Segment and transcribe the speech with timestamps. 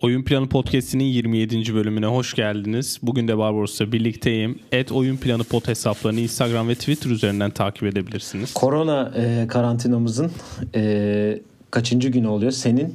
[0.00, 1.74] Oyun Planı Podcast'inin 27.
[1.74, 2.98] bölümüne hoş geldiniz.
[3.02, 4.58] Bugün de Barbaros'la birlikteyim.
[4.72, 8.54] Et Oyun Planı Pod hesaplarını Instagram ve Twitter üzerinden takip edebilirsiniz.
[8.54, 10.30] Korona e, karantinamızın
[10.74, 11.38] e,
[11.70, 12.52] kaçıncı günü oluyor?
[12.52, 12.94] Senin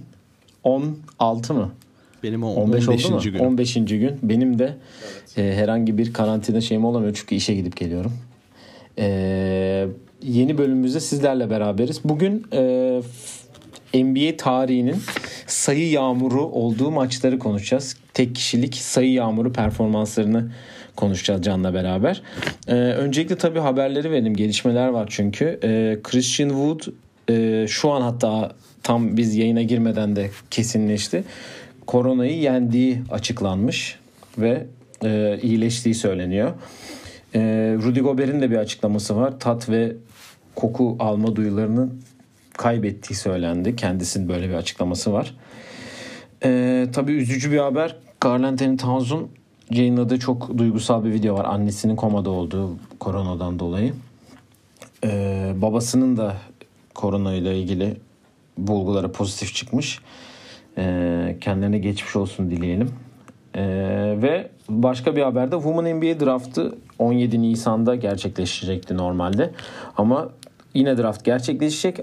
[0.64, 1.72] 16 mı?
[2.24, 3.06] Benim o 15 15.
[3.06, 3.22] oldu mu?
[3.22, 3.40] gün.
[3.40, 3.74] 15.
[3.74, 4.20] gün.
[4.24, 4.76] Benim de
[5.38, 8.14] e, herhangi bir karantina şeyim olamıyor çünkü işe gidip geliyorum.
[9.00, 9.88] E,
[10.24, 12.00] yeni bölümümüzde sizlerle beraberiz.
[12.04, 13.02] Bugün e,
[13.94, 14.98] NBA tarihinin
[15.48, 17.98] sayı yağmuru olduğu maçları konuşacağız.
[18.14, 20.52] Tek kişilik sayı yağmuru performanslarını
[20.96, 22.22] konuşacağız Can'la beraber.
[22.68, 24.36] E, öncelikle tabii haberleri verelim.
[24.36, 25.60] Gelişmeler var çünkü.
[25.64, 26.94] E, Christian Wood
[27.30, 28.52] e, şu an hatta
[28.84, 31.24] tam biz yayına girmeden de kesinleşti.
[31.88, 34.00] Koronayı yendiği açıklanmış
[34.38, 34.66] ve
[35.04, 36.52] e, iyileştiği söyleniyor.
[37.36, 37.40] E,
[37.84, 39.40] Rudy Gobert'in de bir açıklaması var.
[39.40, 39.96] Tat ve
[40.56, 41.90] koku alma duyularını
[42.58, 43.76] kaybettiği söylendi.
[43.76, 45.36] Kendisinin böyle bir açıklaması var.
[46.44, 47.96] E, tabii üzücü bir haber.
[48.26, 49.30] Carl Anthony Towns'un
[49.70, 51.46] yayınladığı çok duygusal bir video var.
[51.46, 53.94] Annesinin komada olduğu koronadan dolayı.
[55.04, 56.38] E, babasının da
[56.96, 57.98] korona ile ilgili
[58.58, 60.00] bulguları pozitif çıkmış.
[60.78, 62.90] E, kendilerine geçmiş olsun dileyelim.
[63.56, 63.64] E,
[64.22, 69.52] ve başka bir haberde Women NBA draftı 17 Nisan'da gerçekleşecekti normalde.
[69.98, 70.30] Ama
[70.74, 72.00] yine draft gerçekleşecek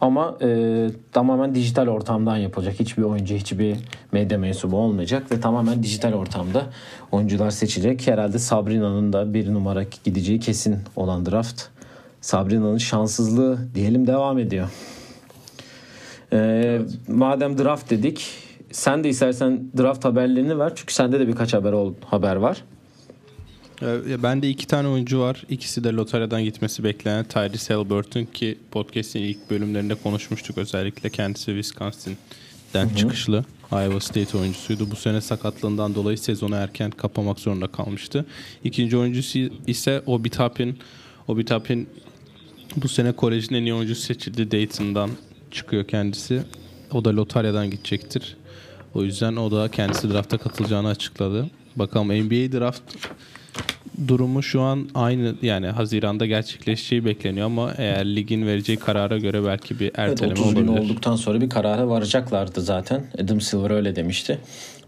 [0.00, 2.80] ama e, tamamen dijital ortamdan yapılacak.
[2.80, 3.76] Hiçbir oyuncu, hiçbir
[4.12, 6.66] medya mensubu olmayacak ve tamamen dijital ortamda
[7.12, 8.06] oyuncular seçilecek.
[8.06, 11.62] Herhalde Sabrina'nın da bir numara gideceği kesin olan draft.
[12.20, 14.68] Sabrina'nın şanssızlığı diyelim devam ediyor.
[16.32, 18.26] Ee, Madem draft dedik,
[18.72, 20.72] sen de istersen draft haberlerini ver.
[20.74, 22.64] Çünkü sende de birkaç haber ol, haber var.
[23.82, 25.44] Ee, Bende iki tane oyuncu var.
[25.48, 31.10] İkisi de lotaryadan gitmesi beklenen Tyrese Halliburton ki podcast'in ilk bölümlerinde konuşmuştuk özellikle.
[31.10, 33.44] Kendisi Wisconsin'den çıkışlı.
[33.72, 34.90] Iowa State oyuncusuydu.
[34.90, 38.26] Bu sene sakatlığından dolayı sezonu erken kapamak zorunda kalmıştı.
[38.64, 40.78] İkinci oyuncusu ise Obi Toppin.
[41.28, 41.88] Obi Toppin
[42.76, 44.50] bu sene kolejin en iyi oyuncusu seçildi.
[44.50, 45.10] Dayton'dan
[45.52, 46.42] çıkıyor kendisi.
[46.92, 48.36] O da lotaryadan gidecektir.
[48.94, 51.46] O yüzden o da kendisi drafta katılacağını açıkladı.
[51.76, 52.82] Bakalım NBA draft
[54.08, 59.80] durumu şu an aynı yani Haziran'da gerçekleşeceği bekleniyor ama eğer ligin vereceği karara göre belki
[59.80, 60.84] bir Evet, erteleme 30 gün olabilir.
[60.84, 63.04] olduktan sonra bir karara varacaklardı zaten.
[63.24, 64.38] Adam Silver öyle demişti.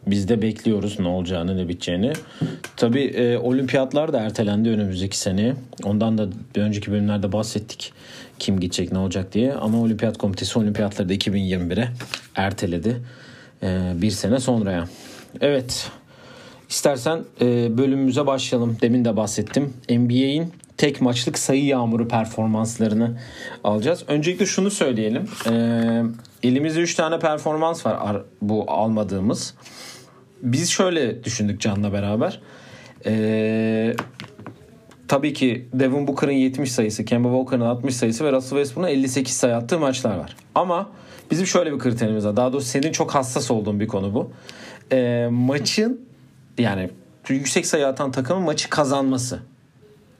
[0.06, 2.12] Biz de bekliyoruz ne olacağını ne biteceğini.
[2.77, 5.54] Tabii e, olimpiyatlar da ertelendi önümüzdeki seneye.
[5.84, 7.92] Ondan da önceki bölümlerde bahsettik.
[8.40, 9.54] Kim gidecek ne olacak diye.
[9.54, 11.88] Ama olimpiyat komitesi olimpiyatları da 2021'e
[12.34, 12.96] erteledi.
[13.62, 14.88] E, bir sene sonraya.
[15.40, 15.90] Evet.
[16.68, 18.76] İstersen e, bölümümüze başlayalım.
[18.82, 19.72] Demin de bahsettim.
[19.90, 23.18] NBA'in tek maçlık sayı yağmuru performanslarını
[23.64, 24.04] alacağız.
[24.08, 25.28] Öncelikle şunu söyleyelim.
[25.50, 25.52] E,
[26.42, 29.54] elimizde 3 tane performans var ar- bu almadığımız.
[30.42, 32.40] Biz şöyle düşündük Can'la beraber.
[33.06, 33.94] E,
[35.10, 39.56] tabii ki Devin Booker'ın 70 sayısı, Kemba Walker'ın 60 sayısı ve Russell Westbrook'un 58 sayı
[39.56, 40.37] attığı maçlar var.
[40.54, 40.88] Ama
[41.31, 42.37] bizim şöyle bir kriterimiz var.
[42.37, 44.31] Daha doğrusu senin çok hassas olduğun bir konu bu.
[44.93, 46.00] E, maçın
[46.59, 46.91] yani
[47.28, 49.41] yüksek sayı atan takımın maçı kazanması.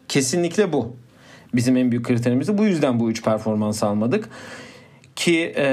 [0.09, 0.97] Kesinlikle bu.
[1.55, 2.59] Bizim en büyük kriterimiz.
[2.59, 4.29] Bu yüzden bu üç performans almadık.
[5.17, 5.65] Ki e,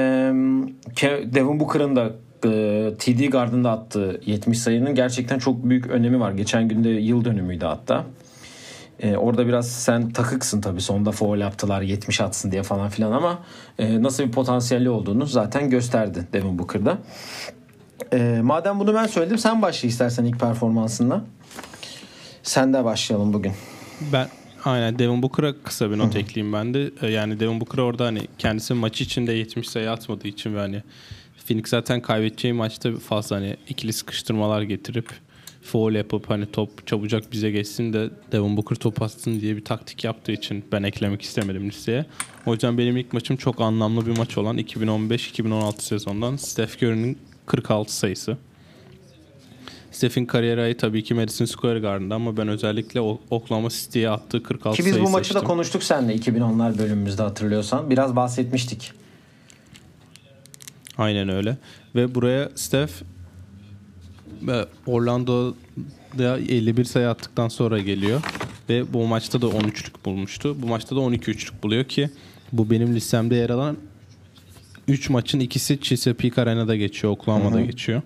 [1.24, 2.12] Devin Booker'ın da
[2.44, 6.32] e, TD Garden'da attığı 70 sayının gerçekten çok büyük önemi var.
[6.32, 8.04] Geçen günde yıl dönümüydü hatta.
[9.00, 10.80] E, orada biraz sen takıksın tabii.
[10.80, 13.38] Sonda foul yaptılar 70 atsın diye falan filan ama
[13.78, 16.98] e, nasıl bir potansiyeli olduğunu zaten gösterdi Devin Booker'da.
[18.12, 21.24] E, madem bunu ben söyledim sen başla istersen ilk performansınla.
[22.42, 23.52] Sen de başlayalım bugün.
[24.12, 24.28] Ben
[24.64, 26.90] aynen Devin Booker'a kısa bir not ekleyeyim ben de.
[27.02, 30.82] Ee, Yani Devin Booker orada hani kendisi maç içinde 70 sayı atmadığı için ve hani
[31.46, 35.08] Phoenix zaten kaybedeceği maçta fazla hani ikili sıkıştırmalar getirip
[35.68, 40.04] foul yapıp hani top çabucak bize geçsin de Devin Booker top atsın diye bir taktik
[40.04, 42.06] yaptığı için ben eklemek istemedim listeye.
[42.46, 47.96] O yüzden benim ilk maçım çok anlamlı bir maç olan 2015-2016 sezondan Steph Curry'nin 46
[47.96, 48.36] sayısı.
[49.90, 53.00] Steph'in kariyer ayı tabii ki Madison Square Garden'da ama ben özellikle
[53.30, 55.48] Oklahoma City'ye attığı 46 Ki biz sayı bu maçı da seçtim.
[55.48, 57.90] konuştuk seninle 2010'lar bölümümüzde hatırlıyorsan.
[57.90, 58.92] Biraz bahsetmiştik.
[60.98, 61.56] Aynen öyle.
[61.94, 62.92] Ve buraya Steph
[64.86, 68.20] Orlando'da 51 sayı attıktan sonra geliyor.
[68.68, 70.62] Ve bu maçta da 13'lük bulmuştu.
[70.62, 72.10] Bu maçta da 12 üçlük buluyor ki
[72.52, 73.76] bu benim listemde yer alan
[74.88, 77.12] 3 maçın ikisi Chesapeake Arena'da geçiyor.
[77.12, 78.02] Oklahoma'da geçiyor.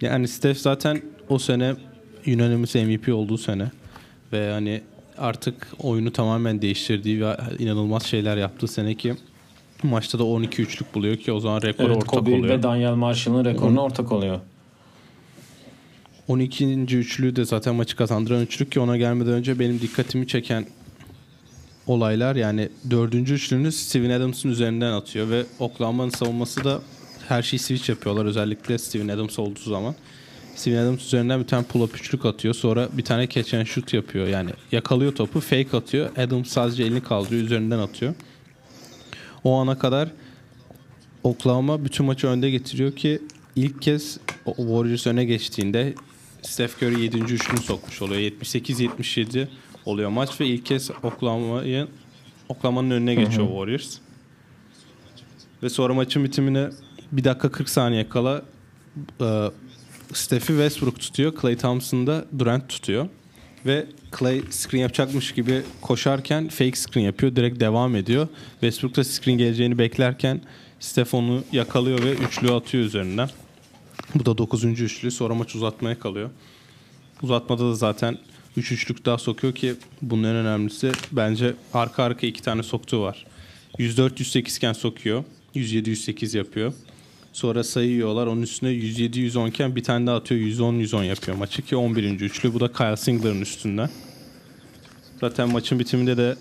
[0.00, 1.74] Yani Steph zaten o sene
[2.26, 3.70] unanimous MVP olduğu sene
[4.32, 4.80] ve hani
[5.18, 9.14] artık oyunu tamamen değiştirdiği ve inanılmaz şeyler yaptığı sene ki
[9.82, 12.58] maçta da 12-3'lük buluyor ki o zaman rekor Evet, ortak Kobe oluyor.
[12.58, 14.40] ve Daniel Marshall'ın rekoruna ortak oluyor.
[16.28, 16.96] 12.
[16.96, 20.66] üçlüğü de zaten maçı kazandıran üçlük ki ona gelmeden önce benim dikkatimi çeken
[21.86, 26.80] olaylar yani dördüncü üçlüğünü Steven Adams'ın üzerinden atıyor ve Oklahoma'nın savunması da
[27.28, 29.94] her şeyi switch yapıyorlar özellikle Steven Adams olduğu zaman.
[30.54, 32.54] Steven Adams üzerinden bir tane pull-up üçlük atıyor.
[32.54, 34.26] Sonra bir tane catch and shoot yapıyor.
[34.26, 36.16] Yani yakalıyor topu, fake atıyor.
[36.16, 38.14] Adams sadece elini kaldırıyor, üzerinden atıyor.
[39.44, 40.08] O ana kadar
[41.22, 43.22] Oklahoma bütün maçı önde getiriyor ki
[43.56, 45.94] ilk kez Warriors öne geçtiğinde
[46.46, 47.18] Steph Curry 7.
[47.18, 48.20] üçlünü sokmuş oluyor.
[48.20, 49.46] 78-77
[49.84, 51.88] oluyor maç ve ilk kez Oklahoma'yı
[52.48, 53.96] Oklahoma'nın önüne geçiyor Warriors.
[55.62, 56.70] Ve sonra maçın bitimine
[57.12, 58.42] 1 dakika 40 saniye kala
[59.20, 59.50] e,
[60.12, 61.32] Steph'i Westbrook tutuyor.
[61.40, 63.08] Clay Thompson da Durant tutuyor.
[63.66, 63.86] Ve
[64.18, 67.36] Clay screen yapacakmış gibi koşarken fake screen yapıyor.
[67.36, 68.28] Direkt devam ediyor.
[68.50, 70.40] Westbrook da screen geleceğini beklerken
[70.80, 73.28] Steph onu yakalıyor ve üçlü atıyor üzerinden.
[74.14, 74.64] Bu da 9.
[74.64, 75.10] üçlü.
[75.10, 76.30] Sonra maç uzatmaya kalıyor.
[77.22, 78.18] Uzatmada da zaten
[78.56, 83.26] 3 üçlük daha sokuyor ki bunun en önemlisi bence arka arka iki tane soktuğu var.
[83.78, 85.24] 104-108 iken sokuyor.
[85.54, 86.72] 107-108 yapıyor.
[87.32, 88.26] Sonra sayıyorlar.
[88.26, 90.40] Onun üstüne 107-110 iken bir tane daha atıyor.
[90.40, 92.20] 110-110 yapıyor maçı ki 11.
[92.20, 92.54] üçlü.
[92.54, 93.90] Bu da Kyle Singler'ın üstünden.
[95.20, 96.36] Zaten maçın bitiminde de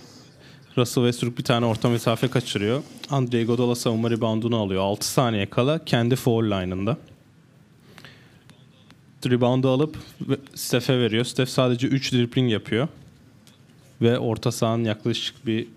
[0.78, 2.84] Russell Westbrook bir tane orta mesafe kaçırıyor.
[3.10, 4.81] Andre Iguodala savunma reboundunu alıyor.
[4.81, 6.98] 6 saniye kala kendi foul line'ında.
[9.31, 9.98] Reboundu alıp
[10.56, 11.25] Steph'e veriyor.
[11.25, 12.88] Steph sadece 3 dribbling yapıyor.
[14.02, 15.68] Ve orta sahanın yaklaşık bir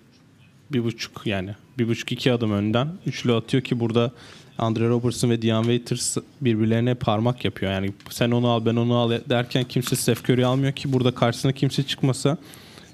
[0.72, 4.12] bir buçuk yani bir buçuk iki adım önden üçlü atıyor ki burada
[4.58, 7.72] Andre Robertson ve Dion Waiters birbirlerine parmak yapıyor.
[7.72, 11.52] Yani sen onu al ben onu al derken kimse Steph Curry almıyor ki burada karşısına
[11.52, 12.38] kimse çıkmasa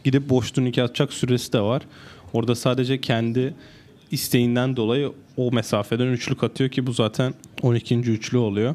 [0.05, 1.82] gidip boş turnike atacak süresi de var.
[2.32, 3.55] Orada sadece kendi
[4.10, 7.94] isteğinden dolayı o mesafeden üçlük atıyor ki bu zaten 12.
[7.94, 8.75] üçlü oluyor.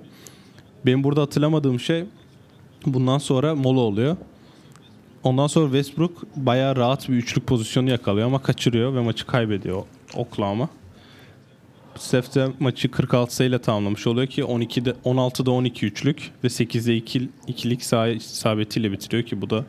[0.87, 2.05] Benim burada hatırlamadığım şey
[2.85, 4.17] bundan sonra mola oluyor.
[5.23, 9.83] Ondan sonra Westbrook bayağı rahat bir üçlük pozisyonu yakalıyor ama kaçırıyor ve maçı kaybediyor
[10.15, 10.69] Oklahoma.
[11.95, 17.29] Steph de maçı 46 sayıyla tamamlamış oluyor ki 12'de 16'da 12 üçlük ve 8'de 2
[17.47, 19.65] ikilik sah- isabetiyle bitiriyor ki bu da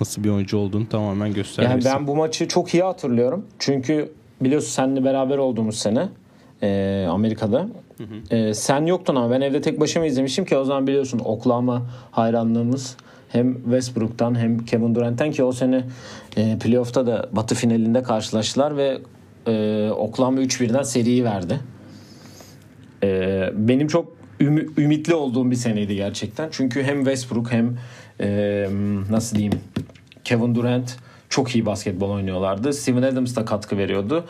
[0.00, 1.88] nasıl bir oyuncu olduğunu tamamen Yani göstergesi.
[1.94, 3.46] ben bu maçı çok iyi hatırlıyorum.
[3.58, 6.08] Çünkü biliyorsun seninle beraber olduğumuz sene
[6.62, 7.68] e, Amerika'da.
[8.30, 12.96] E, sen yoktun ama ben evde tek başıma izlemiştim ki o zaman biliyorsun Oklahoma hayranlığımız
[13.28, 15.84] hem Westbrook'tan hem Kevin Durant'ten ki o sene
[16.36, 18.98] e, playoff'ta da batı finalinde karşılaştılar ve
[19.46, 21.60] e, Oklahoma 3-1'den seriyi verdi.
[23.02, 26.48] E, benim çok ümü- ümitli olduğum bir seneydi gerçekten.
[26.52, 27.76] Çünkü hem Westbrook hem
[28.20, 28.68] e,
[29.10, 29.60] nasıl diyeyim
[30.24, 30.96] Kevin Durant
[31.28, 32.72] çok iyi basketbol oynuyorlardı.
[32.72, 34.24] Steven Adams da katkı veriyordu.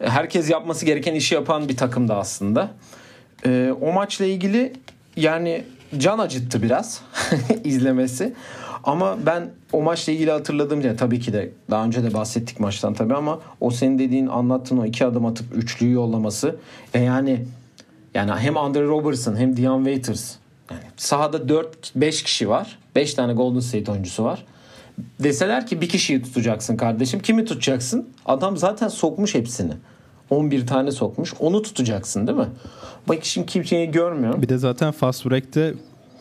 [0.00, 2.70] Herkes yapması gereken işi yapan bir takımdı aslında.
[3.46, 4.72] E, o maçla ilgili
[5.16, 5.64] yani
[5.98, 7.02] can acıttı biraz
[7.64, 8.34] izlemesi.
[8.84, 12.94] Ama ben o maçla ilgili hatırladığım şey tabii ki de daha önce de bahsettik maçtan
[12.94, 16.56] tabii ama o senin dediğin anlattığın o iki adım atıp üçlüyü yollaması
[16.94, 17.44] e yani
[18.14, 20.34] yani hem Andre Robertson hem Dion Waiters
[20.70, 22.78] yani sahada 4-5 kişi var.
[22.94, 24.44] 5 tane Golden State oyuncusu var.
[25.20, 27.20] Deseler ki bir kişiyi tutacaksın kardeşim.
[27.20, 28.08] Kimi tutacaksın?
[28.26, 29.72] Adam zaten sokmuş hepsini.
[30.30, 31.34] 11 tane sokmuş.
[31.40, 32.48] Onu tutacaksın değil mi?
[33.08, 34.42] Bak şimdi kimseyi görmüyorum.
[34.42, 35.74] Bir de zaten fast break'te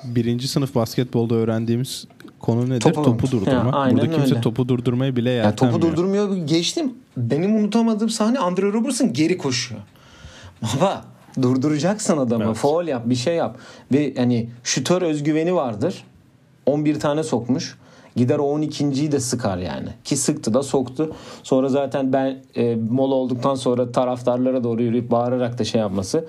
[0.03, 2.05] birinci sınıf basketbolda öğrendiğimiz
[2.39, 2.81] konu nedir?
[2.81, 3.87] Topu- Topu, durdurma.
[3.87, 4.41] Ya, Burada kimse öyle.
[4.41, 5.97] topu durdurmayı bile Yani topu yeltenmiyor.
[5.97, 6.47] durdurmuyor.
[6.47, 6.93] Geçtim.
[7.17, 9.81] Benim unutamadığım sahne Andre Robertson geri koşuyor.
[10.61, 11.05] Baba
[11.41, 12.43] durduracaksın adamı.
[12.43, 12.55] Evet.
[12.55, 13.57] Foul yap, bir şey yap.
[13.91, 16.03] Ve hani şütör özgüveni vardır.
[16.65, 17.77] 11 tane sokmuş.
[18.19, 19.89] Gider o 12.yi de sıkar yani.
[20.03, 21.15] Ki sıktı da soktu.
[21.43, 26.25] Sonra zaten ben e, mola olduktan sonra taraftarlara doğru yürüyüp bağırarak da şey yapması.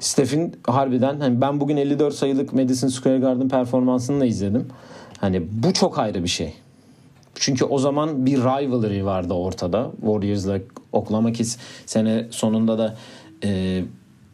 [0.00, 4.68] Steph'in harbiden hani ben bugün 54 sayılık Madison Square Garden performansını da izledim.
[5.18, 6.54] Hani bu çok ayrı bir şey.
[7.34, 9.90] Çünkü o zaman bir rivalry vardı ortada.
[10.00, 10.58] Warriors'la
[10.92, 11.44] Oklahoma ki
[11.86, 12.96] sene sonunda da
[13.44, 13.82] e,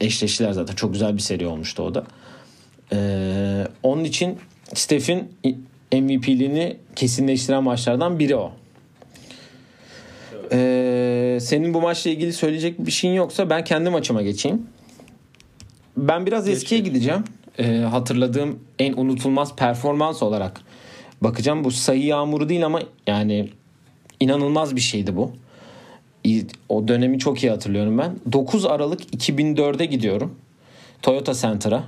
[0.01, 0.75] eşleştiler zaten.
[0.75, 2.05] Çok güzel bir seri olmuştu o da.
[2.93, 2.99] E,
[3.83, 4.39] onun için
[4.75, 5.33] Steph'in
[5.93, 8.53] MVP'liğini kesinleştiren maçlardan biri o.
[10.53, 14.67] E, senin bu maçla ilgili söyleyecek bir şeyin yoksa ben kendi maçıma geçeyim.
[15.97, 17.25] Ben biraz eskiye gideceğim.
[17.59, 20.61] E, hatırladığım en unutulmaz performans olarak
[21.21, 21.65] bakacağım.
[21.65, 23.51] Bu sayı yağmuru değil ama yani
[24.21, 25.33] inanılmaz bir şeydi bu.
[26.69, 28.17] O dönemi çok iyi hatırlıyorum ben.
[28.33, 30.35] 9 Aralık 2004'e gidiyorum.
[31.03, 31.85] Toyota Center'a.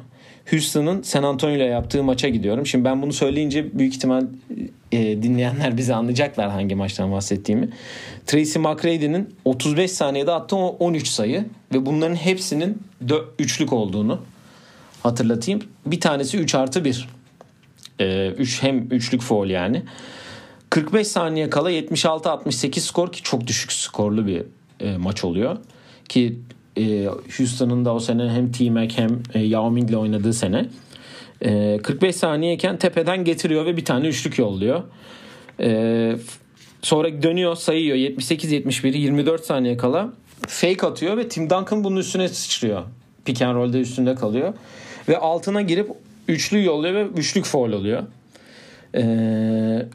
[0.50, 2.66] Houston'ın San Antonio ile yaptığı maça gidiyorum.
[2.66, 4.26] Şimdi ben bunu söyleyince büyük ihtimal
[4.92, 7.68] e, dinleyenler bizi anlayacaklar hangi maçtan bahsettiğimi.
[8.26, 12.82] Tracy McGrady'nin 35 saniyede attığı 13 sayı ve bunların hepsinin
[13.38, 14.20] üçlük olduğunu
[15.02, 15.62] hatırlatayım.
[15.86, 17.08] Bir tanesi 3 artı 1.
[18.00, 19.82] Ee, üç, hem üçlük foul yani.
[20.70, 24.42] 45 saniye kala 76-68 skor ki çok düşük skorlu bir
[24.80, 25.56] e, maç oluyor.
[26.08, 26.38] Ki
[26.78, 30.66] e, Houston'ın da o sene hem T-Mac hem e, Yao Ming'le oynadığı sene.
[31.42, 34.82] E, 45 saniyeyken tepeden getiriyor ve bir tane üçlük yolluyor.
[35.60, 36.16] E,
[36.82, 40.12] sonra dönüyor sayıyor 78-71 24 saniye kala
[40.46, 42.82] fake atıyor ve Tim Duncan bunun üstüne sıçrıyor.
[43.24, 44.54] Pick and roll'de üstünde kalıyor.
[45.08, 45.90] Ve altına girip
[46.28, 48.02] üçlü yolluyor ve üçlük foul oluyor.
[48.94, 49.86] Ee,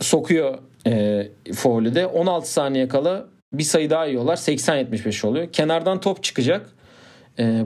[0.00, 4.36] sokuyor e, foul'ü de 16 saniye kala bir sayı daha yiyorlar.
[4.36, 5.52] 80-75 oluyor.
[5.52, 6.70] Kenardan top çıkacak.
[7.38, 7.64] Ee,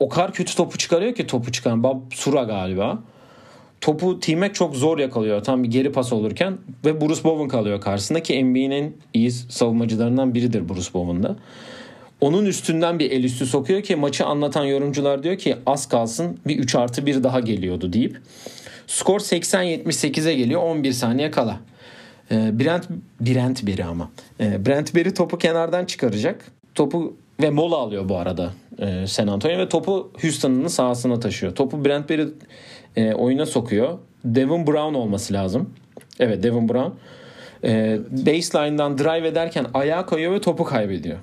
[0.00, 1.82] o kadar kötü topu çıkarıyor ki topu çıkan.
[1.82, 3.02] Bob Sura galiba.
[3.80, 5.44] Topu t çok zor yakalıyor.
[5.44, 6.58] Tam bir geri pas olurken.
[6.84, 11.36] Ve Bruce Bowen kalıyor karşısında ki NBA'nin iyi savunmacılarından biridir Bruce Bowen'da.
[12.20, 16.58] Onun üstünden bir el üstü sokuyor ki maçı anlatan yorumcular diyor ki az kalsın bir
[16.58, 18.20] 3 artı 1 daha geliyordu deyip.
[18.86, 21.60] Skor 80-78'e geliyor 11 saniye kala.
[22.30, 22.88] Ee, Brent,
[23.20, 24.10] Brent biri ama.
[24.40, 26.44] Ee, Brent biri topu kenardan çıkaracak.
[26.74, 31.54] Topu ve mola alıyor bu arada e, San Antonio ve topu Houston'ın sahasına taşıyor.
[31.54, 32.28] Topu Brent Berry
[32.96, 33.98] e, oyuna sokuyor.
[34.24, 35.70] Devin Brown olması lazım.
[36.18, 36.90] Evet Devin Brown.
[37.64, 41.18] E, baseline'dan drive ederken ayağa kayıyor ve topu kaybediyor.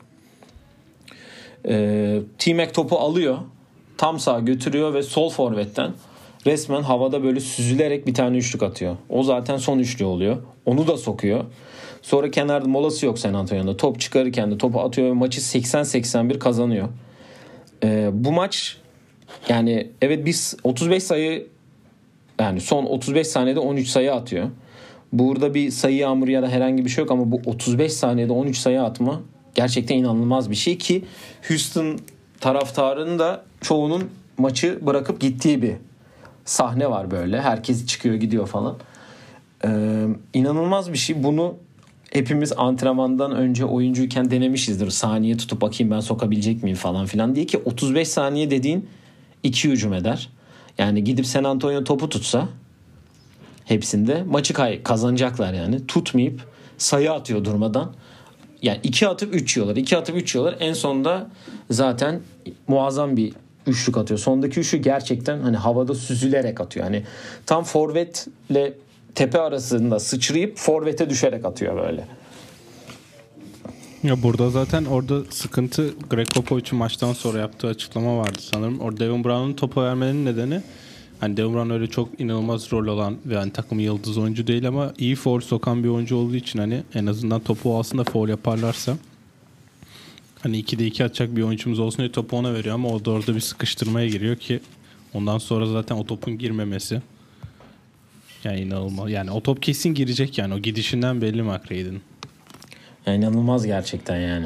[1.68, 3.38] E, T-Mac topu alıyor.
[3.98, 5.92] Tam sağ götürüyor ve sol forvetten
[6.46, 8.96] resmen havada böyle süzülerek bir tane üçlük atıyor.
[9.10, 10.38] O zaten son üçlü oluyor.
[10.66, 11.44] Onu da sokuyor.
[12.02, 13.78] Sonra kenarda molası yok San Antonio'da.
[13.78, 16.88] Top çıkarırken de topu atıyor ve maçı 80-81 kazanıyor.
[17.84, 18.78] Ee, bu maç
[19.50, 21.48] yani evet biz 35 sayı
[22.40, 24.50] yani son 35 saniyede 13 sayı atıyor.
[25.14, 28.58] Burada bir sayı yağmuru ya da herhangi bir şey yok ama bu 35 saniyede 13
[28.58, 29.22] sayı atma
[29.56, 31.04] gerçekten inanılmaz bir şey ki
[31.48, 32.00] Houston
[32.40, 35.74] taraftarının da çoğunun maçı bırakıp gittiği bir
[36.52, 37.42] sahne var böyle.
[37.42, 38.78] Herkes çıkıyor gidiyor falan.
[39.66, 41.24] Ee, inanılmaz bir şey.
[41.24, 41.56] Bunu
[42.12, 44.90] hepimiz antrenmandan önce oyuncuyken denemişizdir.
[44.90, 48.90] Saniye tutup bakayım ben sokabilecek miyim falan filan diye ki 35 saniye dediğin
[49.44, 50.30] iki hücum eder.
[50.78, 52.48] Yani gidip San Antonio topu tutsa
[53.66, 55.88] hepsinde maçı kay kazanacaklar yani.
[55.88, 56.42] Tutmayıp
[56.78, 57.94] sayı atıyor durmadan.
[58.62, 59.76] Yani iki atıp üç yiyorlar.
[59.76, 60.58] iki atıp üç yiyorlar.
[60.60, 61.30] En sonunda
[61.70, 62.22] zaten
[62.68, 63.34] muazzam bir
[63.68, 64.20] üçlük atıyor.
[64.20, 66.86] Sondaki üçlü gerçekten hani havada süzülerek atıyor.
[66.86, 67.04] Hani
[67.46, 68.74] tam forvetle
[69.16, 72.08] tepe arasında sıçrayıp forvete düşerek atıyor böyle.
[74.04, 78.80] Ya burada zaten orada sıkıntı Greg Popovich'in maçtan sonra yaptığı açıklama vardı sanırım.
[78.80, 80.62] Orada Devin Brown'un topu vermenin nedeni
[81.20, 84.94] hani Devin Brown öyle çok inanılmaz rol olan ve hani takımın yıldız oyuncu değil ama
[84.98, 88.98] iyi foul sokan bir oyuncu olduğu için hani en azından topu alsın foul yaparlarsa
[90.44, 93.36] hani 2'de 2 atacak bir oyuncumuz olsun diye topu ona veriyor ama o da orada
[93.36, 94.60] bir sıkıştırmaya giriyor ki
[95.14, 97.02] ondan sonra zaten o topun girmemesi
[98.44, 99.12] yani inanılmaz.
[99.12, 100.54] Yani o top kesin girecek yani.
[100.54, 102.02] O gidişinden belli McRae'nin.
[103.06, 104.46] Yani inanılmaz gerçekten yani.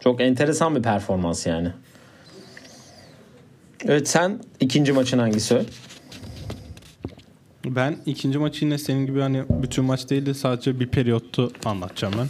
[0.00, 1.72] Çok enteresan bir performans yani.
[3.84, 5.62] Evet sen ikinci maçın hangisi?
[7.64, 12.14] Ben ikinci maçı yine senin gibi hani bütün maç değil de sadece bir periyottu anlatacağım
[12.18, 12.28] ben.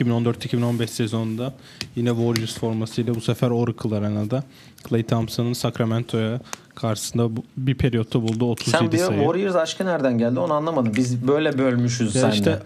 [0.00, 1.54] 2014-2015 sezonunda
[1.96, 4.44] yine Warriors formasıyla bu sefer Oracle Arena'da
[4.88, 6.40] Clay Thompson'ın Sacramento'ya
[6.74, 9.18] karşısında bir periyotta buldu 37 Sen bir sayı.
[9.20, 10.92] Warriors aşkı nereden geldi onu anlamadım.
[10.96, 12.34] Biz böyle bölmüşüz ya seninle.
[12.36, 12.62] Işte,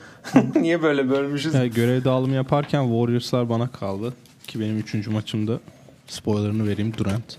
[0.61, 1.55] Niye böyle bölmüşüz?
[1.55, 4.13] Yani görev dağılımı yaparken Warriors'lar bana kaldı.
[4.47, 5.61] Ki benim üçüncü maçımda
[6.07, 7.37] spoilerını vereyim Durant.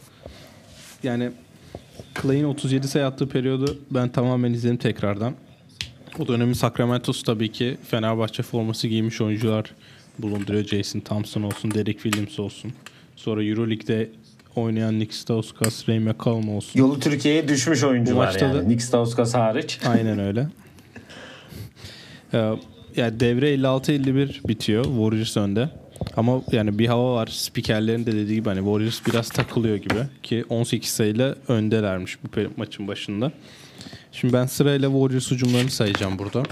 [1.04, 1.32] Yani
[2.22, 5.34] Clay'in 37 sayı attığı periyodu ben tamamen izledim tekrardan.
[6.20, 9.65] O dönemin Sacramento'su tabii ki Fenerbahçe forması giymiş oyuncular
[10.20, 10.63] bulunduruyor.
[10.63, 12.74] Jason Thompson olsun, Derek Williams olsun.
[13.15, 14.10] Sonra Euroleague'de
[14.56, 16.80] oynayan Nick Stauskas, Ray McCallum olsun.
[16.80, 18.53] Yolu Türkiye'ye düşmüş oyuncular yani.
[18.53, 19.80] Da, Nick Stauskas hariç.
[19.86, 20.48] Aynen öyle.
[22.34, 22.51] ee,
[22.96, 24.84] yani devre 56-51 bitiyor.
[24.84, 25.70] Warriors önde.
[26.18, 27.27] Ama yani bir hava var.
[27.27, 30.00] Spikerlerin de dediği gibi hani Warriors biraz takılıyor gibi.
[30.24, 32.27] Ki 18 sayıyla öndelermiş bu
[32.58, 33.32] maçın başında.
[34.12, 36.44] Şimdi ben sırayla Warriors hücumlarını sayacağım burada.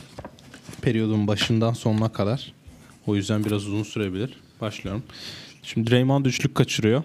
[0.81, 2.53] Periyodun başından sonuna kadar.
[3.07, 4.33] O yüzden biraz uzun sürebilir.
[4.61, 5.03] Başlıyorum.
[5.63, 7.03] Şimdi Draymond üçlük kaçırıyor.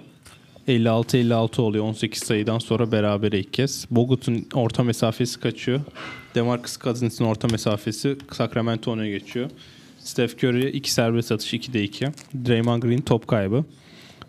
[0.68, 3.86] 56-56 oluyor 18 sayıdan sonra beraber ilk kez.
[3.90, 5.80] Bogut'un orta mesafesi kaçıyor.
[6.34, 9.50] Demarcus Cousins'in orta mesafesi Sacramento öne geçiyor.
[9.98, 12.06] Steph Curry 2 serbest atış 2'de 2.
[12.48, 13.64] Draymond Green top kaybı.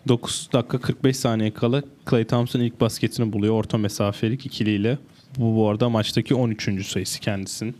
[0.08, 4.98] 9 dakika 45 saniye kala Clay Thompson ilk basketini buluyor orta mesafelik ikiliyle.
[5.36, 6.86] Bu bu arada maçtaki 13.
[6.86, 7.76] sayısı kendisinin.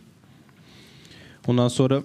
[1.47, 2.01] Ondan sonra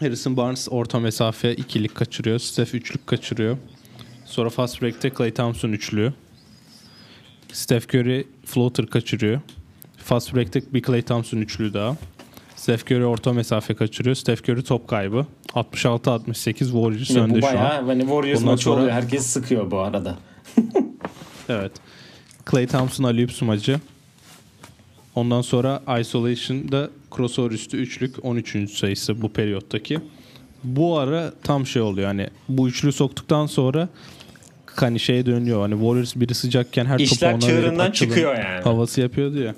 [0.00, 2.38] Harrison Barnes orta mesafe ikilik kaçırıyor.
[2.38, 3.58] Steph üçlük kaçırıyor.
[4.24, 6.12] Sonra fast break'te Clay Thompson üçlü.
[7.52, 9.40] Steph Curry floater kaçırıyor.
[9.96, 11.96] Fast break'te bir Clay Thompson üçlü daha.
[12.56, 14.16] Steph Curry orta mesafe kaçırıyor.
[14.16, 15.26] Steph Curry top kaybı.
[15.54, 17.84] 66-68 Warriors Ya önde bu şu an.
[17.86, 18.92] hani Warriors Bundan maçı sonra- oluyor.
[18.92, 20.16] Herkes sıkıyor bu arada.
[21.48, 21.72] Evet.
[22.50, 23.80] Clay Thompson alley-oop smacı.
[25.14, 28.70] Ondan sonra isolation'da crossover üstü üçlük 13.
[28.70, 29.98] sayısı bu periyottaki.
[30.64, 33.88] Bu ara tam şey oluyor hani bu üçlü soktuktan sonra
[34.66, 35.60] hani şeye dönüyor.
[35.60, 38.62] Hani Warriors biri sıcakken her topu İşler ona verip çığırından açılın çıkıyor yani.
[38.62, 39.54] Havası yapıyordu ya.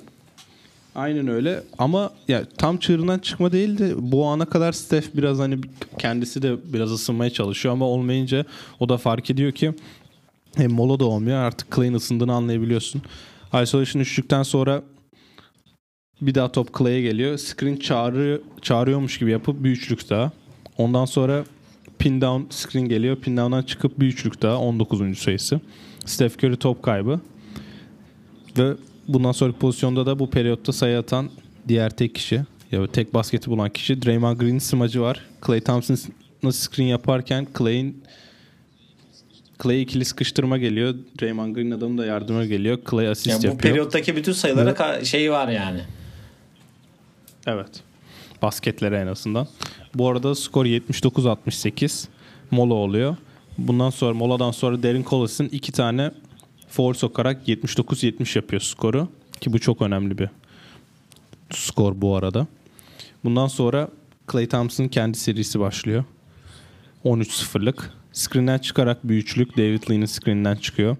[0.94, 5.58] Aynen öyle ama ya tam çığırından çıkma değil de bu ana kadar Steph biraz hani
[5.98, 8.44] kendisi de biraz ısınmaya çalışıyor ama olmayınca
[8.80, 9.72] o da fark ediyor ki
[10.56, 13.02] hem mola da olmuyor artık Clay'in ısındığını anlayabiliyorsun.
[13.62, 14.82] Isolation üçlükten sonra
[16.20, 17.36] bir daha top Clay'e geliyor.
[17.38, 20.32] Screen çağırıyor, çağırıyormuş gibi yapıp bir üçlük daha.
[20.78, 21.44] Ondan sonra
[21.98, 23.16] pin down screen geliyor.
[23.16, 25.18] Pin down'dan çıkıp bir üçlük daha 19.
[25.18, 25.60] sayısı.
[26.04, 27.20] Steph Curry top kaybı.
[28.58, 28.72] Ve
[29.08, 31.30] bundan sonraki pozisyonda da bu periyotta sayı atan
[31.68, 32.40] diğer tek kişi
[32.72, 35.20] ya tek basketi bulan kişi Draymond Green'in smacı var.
[35.46, 38.02] Clay Thompson'ın screen yaparken Clay'in
[39.62, 40.94] Clay ikili sıkıştırma geliyor.
[41.20, 42.78] Draymond Green adamı da yardıma geliyor.
[42.90, 43.62] Clay asist Yani bu yapıyor.
[43.72, 45.80] periyottaki bütün sayılara ka- şey var yani.
[47.46, 47.82] Evet.
[48.42, 49.48] Basketlere en azından.
[49.94, 52.06] Bu arada skor 79-68.
[52.50, 53.16] Mola oluyor.
[53.58, 56.10] Bundan sonra moladan sonra Derin Collins'in iki tane
[56.68, 59.08] foul sokarak 79-70 yapıyor skoru.
[59.40, 60.28] Ki bu çok önemli bir
[61.50, 62.46] skor bu arada.
[63.24, 63.88] Bundan sonra
[64.32, 66.04] Clay Thompson'ın kendi serisi başlıyor.
[67.04, 67.92] 13-0'lık.
[68.12, 70.96] Screen'den çıkarak bir üçlük David Lee'nin screen'den çıkıyor.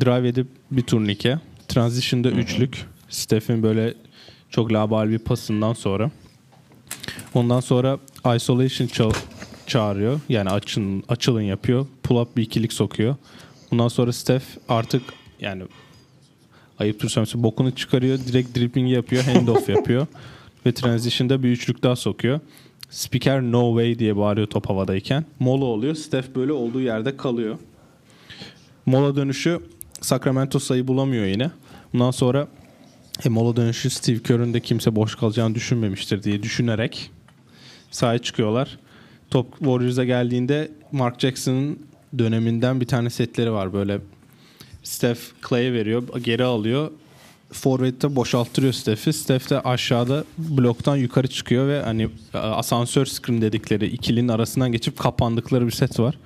[0.00, 1.38] Drive edip bir turnike.
[1.68, 2.86] Transition'da üçlük.
[3.08, 3.94] Steph'in böyle
[4.50, 6.10] çok labal bir pasından sonra.
[7.34, 7.98] Ondan sonra
[8.36, 9.16] isolation ça-
[9.66, 10.20] çağırıyor.
[10.28, 11.86] Yani açın, açılın yapıyor.
[12.02, 13.16] Pull up bir ikilik sokuyor.
[13.70, 15.02] Bundan sonra Steph artık
[15.40, 15.62] yani
[16.78, 18.18] ayıp söylemesi bokunu çıkarıyor.
[18.18, 19.24] Direkt dribbling yapıyor.
[19.24, 20.06] Handoff yapıyor.
[20.66, 22.40] Ve transition'da bir üçlük daha sokuyor.
[22.90, 25.24] Spiker no way diye bağırıyor top havadayken.
[25.40, 25.94] Mola oluyor.
[25.94, 27.58] Steph böyle olduğu yerde kalıyor.
[28.86, 29.60] Mola dönüşü
[30.00, 31.50] Sacramento sayı bulamıyor yine.
[31.92, 32.48] Bundan sonra
[33.24, 37.10] e, mola dönüşü Steve Kerr'ün de kimse boş kalacağını düşünmemiştir diye düşünerek
[37.90, 38.78] sahaya çıkıyorlar.
[39.30, 41.78] Top Warriors'a geldiğinde Mark Jackson'ın
[42.18, 44.00] döneminden bir tane setleri var böyle.
[44.82, 46.90] Steph Clay'e veriyor, geri alıyor.
[47.52, 49.12] Forvet'te boşalttırıyor Steph'i.
[49.12, 54.98] Steph de aşağıda bloktan yukarı çıkıyor ve hani e, asansör screen dedikleri ikilinin arasından geçip
[54.98, 56.18] kapandıkları bir set var.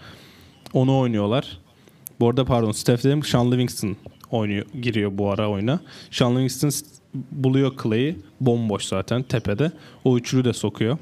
[0.73, 1.59] Onu oynuyorlar.
[2.21, 3.97] Bu arada pardon Steph dedim Sean Livingston
[4.31, 5.81] oynuyor, giriyor bu ara oyuna.
[6.11, 6.71] Sean Livingston
[7.15, 8.17] buluyor Clay'i.
[8.41, 9.73] Bomboş zaten tepede.
[10.05, 10.99] O üçlü de sokuyor.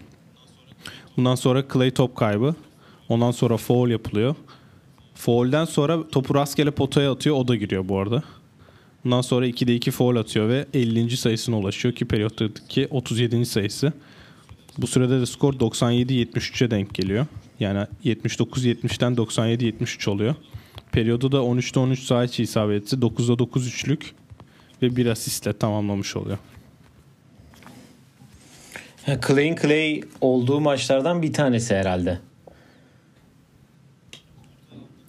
[1.16, 2.54] Bundan sonra Clay top kaybı.
[3.08, 4.34] Ondan sonra foul yapılıyor.
[5.14, 7.36] Foul'den sonra topu rastgele potaya atıyor.
[7.36, 8.22] O da giriyor bu arada.
[9.04, 11.16] Bundan sonra 2'de 2 foul atıyor ve 50.
[11.16, 13.46] sayısına ulaşıyor ki periyottaki 37.
[13.46, 13.92] sayısı.
[14.78, 17.26] Bu sürede de skor 97-73'e denk geliyor.
[17.60, 20.34] Yani 79-70'ten 97-73 oluyor.
[20.92, 24.14] Periyodu da 13'te 13 saha içi isabeti, 9'da 9 üçlük
[24.82, 26.38] ve bir asistle tamamlamış oluyor.
[29.26, 32.18] Clay'in Clay olduğu maçlardan bir tanesi herhalde.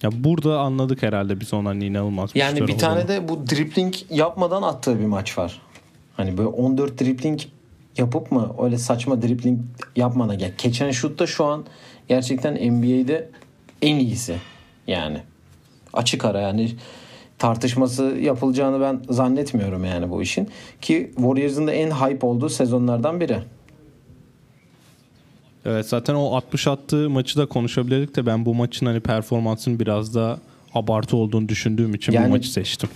[0.02, 5.00] Ya burada anladık herhalde biz onların inanılmaz Yani bir tane de bu dribbling yapmadan attığı
[5.00, 5.60] bir maç var.
[6.16, 7.40] Hani böyle 14 dribbling
[7.96, 9.60] yapıp mı öyle saçma dribbling
[9.96, 10.52] yapmadan gel.
[10.82, 11.64] And shoot da şu an
[12.08, 13.30] gerçekten NBA'de
[13.82, 14.36] en iyisi.
[14.86, 15.22] Yani
[15.92, 16.70] açık ara yani
[17.38, 20.48] tartışması yapılacağını ben zannetmiyorum yani bu işin.
[20.80, 23.38] Ki Warriors'ın da en hype olduğu sezonlardan biri.
[25.64, 30.14] Evet zaten o 60 attığı maçı da konuşabilirdik de ben bu maçın hani performansının biraz
[30.14, 30.38] daha
[30.74, 32.88] abartı olduğunu düşündüğüm için Yani- bu maçı seçtim.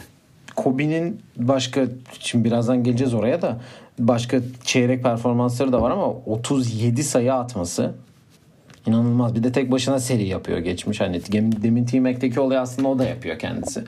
[0.56, 1.86] Kobe'nin başka
[2.20, 3.60] şimdi birazdan geleceğiz oraya da
[3.98, 7.94] başka çeyrek performansları da var ama 37 sayı atması
[8.86, 9.34] inanılmaz.
[9.34, 11.00] Bir de tek başına seri yapıyor geçmiş.
[11.00, 11.20] Hani
[11.62, 13.84] demin T-Mac'teki olay aslında o da yapıyor kendisi.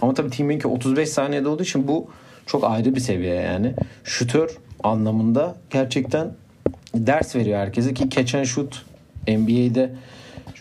[0.00, 2.08] Ama tabii T-Mac'ki 35 saniyede olduğu için bu
[2.46, 3.74] çok ayrı bir seviye yani.
[4.04, 6.32] Şutör anlamında gerçekten
[6.94, 8.82] ders veriyor herkese ki catch and shoot
[9.28, 9.92] NBA'de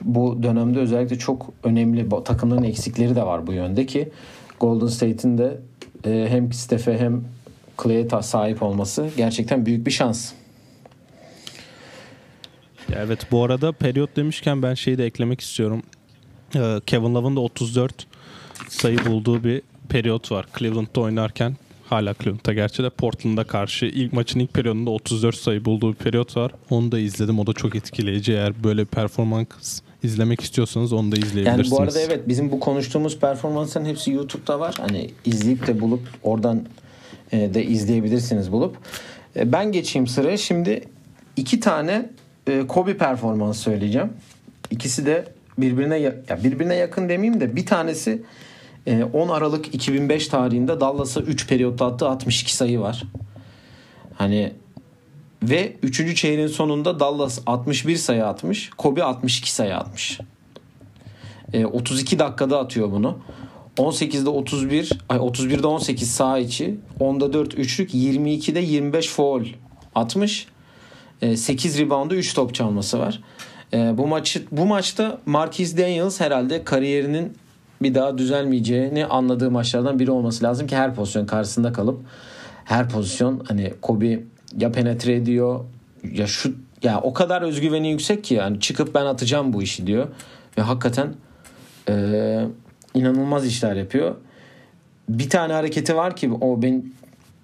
[0.01, 4.09] bu dönemde özellikle çok önemli takımların eksikleri de var bu yönde ki
[4.59, 5.57] Golden State'in de
[6.05, 7.23] e, hem Steph'e hem
[7.83, 10.31] Clay'e sahip olması gerçekten büyük bir şans.
[12.91, 15.83] Ya Evet bu arada periyot demişken ben şeyi de eklemek istiyorum.
[16.55, 18.07] Ee, Kevin Love'ın da 34
[18.69, 20.45] sayı bulduğu bir periyot var.
[20.59, 25.91] Cleveland'da oynarken hala Cleveland'da gerçi de Portland'a karşı ilk maçın ilk periyodunda 34 sayı bulduğu
[25.91, 26.51] bir periyot var.
[26.69, 27.39] Onu da izledim.
[27.39, 28.33] O da çok etkileyici.
[28.33, 31.71] Eğer böyle performans izlemek istiyorsanız onu da izleyebilirsiniz.
[31.71, 34.75] Yani bu arada evet bizim bu konuştuğumuz performansların hepsi YouTube'da var.
[34.79, 36.65] Hani izleyip de bulup oradan
[37.31, 38.77] e, de izleyebilirsiniz bulup.
[39.35, 40.37] E, ben geçeyim sıraya.
[40.37, 40.83] Şimdi
[41.35, 42.09] iki tane
[42.47, 44.13] e, Kobe performans söyleyeceğim.
[44.71, 45.25] İkisi de
[45.57, 48.23] birbirine ya birbirine yakın demeyeyim de bir tanesi
[49.13, 53.03] 10 Aralık 2005 tarihinde Dallas'a 3 periyotta attığı 62 sayı var.
[54.13, 54.53] Hani
[55.43, 56.17] ve 3.
[56.17, 58.69] çeyreğin sonunda Dallas 61 sayı atmış.
[58.69, 60.19] Kobe 62 sayı atmış.
[61.53, 63.17] E, 32 dakikada atıyor bunu.
[63.77, 69.45] 18'de 31, ay 31'de 18 sağ içi, 10'da 4 üçlük, 22'de 25 foul
[69.95, 70.47] atmış.
[71.21, 73.21] E, 8 reboundu 3 top çalması var.
[73.73, 77.33] E, bu maçı bu maçta Marquis Daniels herhalde kariyerinin
[77.81, 81.99] bir daha düzelmeyeceğini anladığı maçlardan biri olması lazım ki her pozisyon karşısında kalıp
[82.65, 84.19] her pozisyon hani Kobe
[84.57, 85.65] ya penetre ediyor
[86.13, 90.07] ya şu ya o kadar özgüveni yüksek ki yani çıkıp ben atacağım bu işi diyor
[90.57, 91.13] ve hakikaten
[91.89, 91.93] e,
[92.93, 94.15] inanılmaz işler yapıyor.
[95.09, 96.83] Bir tane hareketi var ki o ben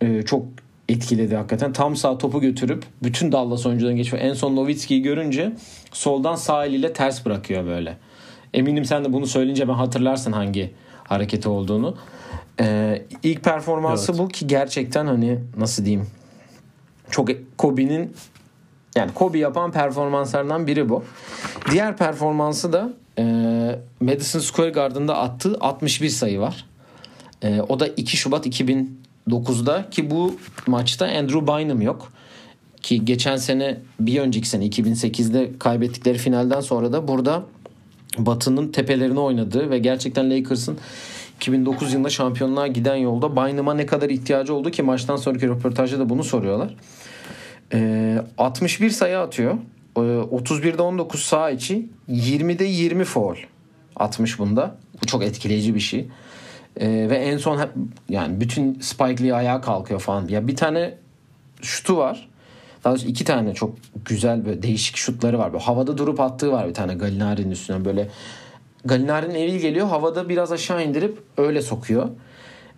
[0.02, 0.46] e, çok
[0.90, 1.74] etkiledi hakikaten.
[1.74, 4.22] Tam sağ topu götürüp bütün Dallas oyuncularını geçiyor.
[4.22, 5.54] En son Nowitzki'yi görünce
[5.92, 7.98] soldan sağ eliyle ters bırakıyor böyle.
[8.54, 11.98] Eminim sen de bunu söyleyince ben hatırlarsın hangi hareketi olduğunu.
[12.60, 14.22] Ee, ilk performansı evet.
[14.22, 16.08] bu ki gerçekten hani nasıl diyeyim
[17.10, 18.16] çok Kobe'nin
[18.96, 21.04] yani Kobe yapan performanslardan biri bu.
[21.72, 23.24] Diğer performansı da e,
[24.00, 26.66] Madison Square Garden'da attığı 61 sayı var.
[27.42, 28.46] E, o da 2 Şubat
[29.30, 30.36] 2009'da ki bu
[30.68, 32.12] maçta Andrew Bynum yok.
[32.82, 37.44] Ki geçen sene bir önceki sene 2008'de kaybettikleri finalden sonra da burada
[38.18, 40.78] Batı'nın tepelerine oynadığı ve gerçekten Lakers'ın
[41.36, 46.10] 2009 yılında şampiyonluğa giden yolda Bynum'a ne kadar ihtiyacı oldu ki maçtan sonraki röportajda da
[46.10, 46.76] bunu soruyorlar.
[47.74, 49.54] E, 61 sayı atıyor.
[49.98, 51.90] E, 31'de 19 sağ içi.
[52.10, 53.36] 20'de 20 foul
[53.96, 54.76] atmış bunda.
[55.02, 56.08] Bu çok etkileyici bir şey.
[56.80, 57.60] E, ve en son
[58.10, 60.28] yani bütün Spike Lee ayağa kalkıyor falan.
[60.28, 60.94] Ya bir tane
[61.62, 62.30] şutu var.
[62.84, 65.54] Daha doğrusu iki tane çok güzel böyle değişik şutları var.
[65.54, 68.10] Böyle havada durup attığı var bir tane Galinari'nin üstüne böyle.
[68.86, 72.10] Galinari'nin evi geliyor havada biraz aşağı indirip öyle sokuyor.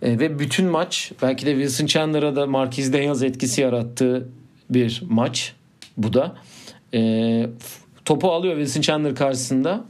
[0.02, 4.28] E, ve bütün maç belki de Wilson Chandler'a da Marquis Daniels etkisi yarattığı
[4.70, 5.54] bir maç
[5.96, 6.36] bu da.
[6.94, 7.46] E,
[8.04, 9.84] topu alıyor Wilson Chandler karşısında.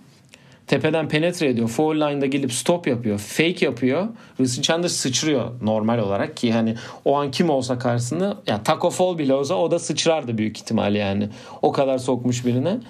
[0.68, 1.68] Tepeden penetre ediyor.
[1.68, 3.18] Foul line'da gelip stop yapıyor.
[3.18, 4.08] Fake yapıyor.
[4.36, 8.90] Wilson Chandler sıçrıyor normal olarak ki hani o an kim olsa karşısında ya yani taco
[8.90, 11.28] fall bile olsa o da sıçrardı büyük ihtimal yani.
[11.62, 12.80] O kadar sokmuş birine.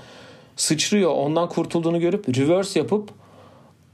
[0.56, 1.10] Sıçrıyor.
[1.10, 3.10] Ondan kurtulduğunu görüp reverse yapıp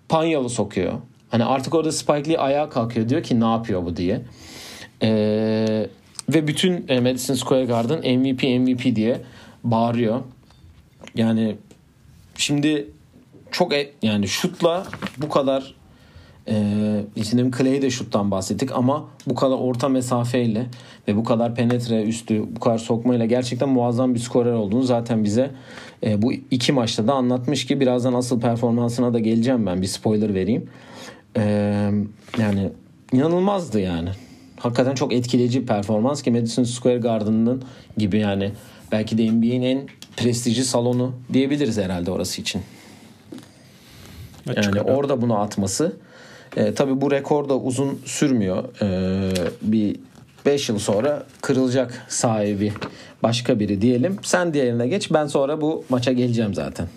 [0.08, 0.92] panyalı sokuyor.
[1.30, 4.20] Hani artık orada Spike Lee ayağa kalkıyor diyor ki ne yapıyor bu diye.
[5.02, 5.88] Eee
[6.28, 9.20] ve bütün e, Madison Square Garden MVP MVP diye
[9.64, 10.20] bağırıyor.
[11.14, 11.56] Yani
[12.36, 12.88] şimdi
[13.54, 14.86] çok e, yani şutla
[15.18, 15.74] bu kadar
[16.48, 16.54] e,
[17.24, 20.66] şimdi Clay de şuttan bahsettik ama bu kadar orta mesafeyle
[21.08, 25.50] ve bu kadar penetre üstü bu kadar sokmayla gerçekten muazzam bir skorer olduğunu zaten bize
[26.02, 30.34] e, bu iki maçta da anlatmış ki birazdan asıl performansına da geleceğim ben bir spoiler
[30.34, 30.70] vereyim.
[31.36, 31.42] E,
[32.38, 32.70] yani
[33.12, 34.08] inanılmazdı yani
[34.58, 37.62] hakikaten çok etkileyici bir performans ki Madison Square Garden'ın
[37.96, 38.52] gibi yani
[38.92, 42.62] belki de NBA'nin en prestijli salonu diyebiliriz herhalde orası için.
[44.46, 45.92] Yani orada bunu atması.
[46.56, 48.64] E, tabii bu rekor da uzun sürmüyor.
[48.82, 49.96] E, bir
[50.46, 52.72] 5 yıl sonra kırılacak sahibi
[53.22, 54.16] başka biri diyelim.
[54.22, 55.12] Sen diğerine geç.
[55.12, 56.88] Ben sonra bu maça geleceğim zaten.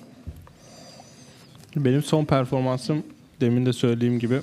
[1.76, 3.04] Benim son performansım
[3.42, 4.42] demin de söylediğim gibi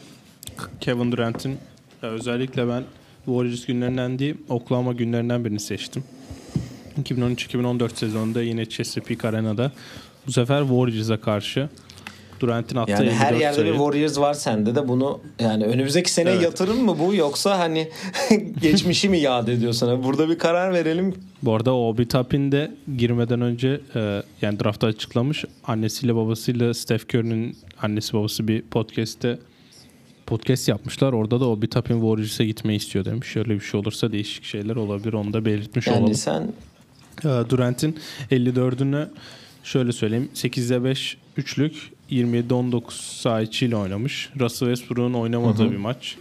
[0.80, 1.58] Kevin Durant'in
[2.02, 2.82] özellikle ben
[3.24, 6.04] Warriors günlerinden değil Oklahoma günlerinden birini seçtim.
[7.02, 9.72] 2013-2014 sezonunda yine Chesapeake Arena'da
[10.26, 11.68] bu sefer Warriors'a karşı
[12.40, 13.72] Durant'in attığı yani her yerde sayı.
[13.72, 16.42] bir Warriors var sende de bunu yani önümüzdeki sene evet.
[16.42, 17.88] yatırım mı bu yoksa hani
[18.62, 20.04] geçmişi mi yad ediyor sana?
[20.04, 21.14] Burada bir karar verelim.
[21.42, 27.56] Bu arada Obi Toppin de girmeden önce e, yani draftta açıklamış annesiyle babasıyla Steph Curry'nin
[27.82, 29.38] annesi babası bir podcast'te
[30.26, 31.12] podcast yapmışlar.
[31.12, 33.28] Orada da o bir Tapin Warriors'a gitmeyi istiyor demiş.
[33.28, 35.12] Şöyle bir şey olursa değişik şeyler olabilir.
[35.12, 36.14] Onu da belirtmiş yani olalım.
[36.14, 36.52] sen
[37.24, 37.98] ee, Durant'in
[38.30, 39.08] 54'ünü
[39.64, 40.28] şöyle söyleyeyim.
[40.34, 44.30] 8'de 5 üçlük 27'de 19 sağ içiyle oynamış.
[44.40, 45.72] Russell Westbrook'un oynamadığı hı hı.
[45.72, 46.16] bir maç.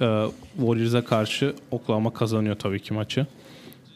[0.00, 3.26] Ee, Warriors'a karşı Oklahoma kazanıyor tabii ki maçı.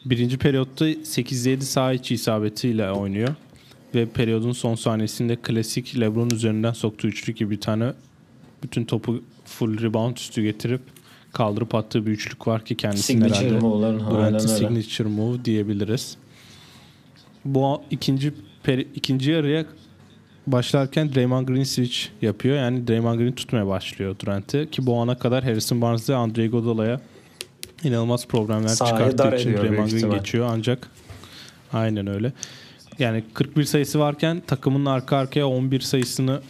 [0.05, 3.35] Birinci periyotta 8'de 7 sağ içi isabetiyle oynuyor.
[3.95, 7.93] ve periyodun son sahnesinde klasik LeBron üzerinden soktuğu üçlük gibi bir tane
[8.63, 10.81] bütün topu full rebound üstü getirip
[11.33, 14.39] kaldırıp attığı bir üçlük var ki kendisinin Signature herhalde öyle.
[14.39, 16.17] signature move diyebiliriz.
[17.45, 19.65] Bu ikinci peri, ikinci yarıya
[20.51, 22.57] başlarken Draymond Green switch yapıyor.
[22.57, 27.01] Yani Draymond Green tutmaya başlıyor Durant'i ki bu ana kadar Harrison Barnes ve Andre Iguodala'ya
[27.83, 30.89] inanılmaz problemler Sahaya çıkarttığı için Draymond Green geçiyor ancak
[31.73, 32.33] aynen öyle.
[32.99, 36.41] Yani 41 sayısı varken takımın arka arkaya 11 sayısını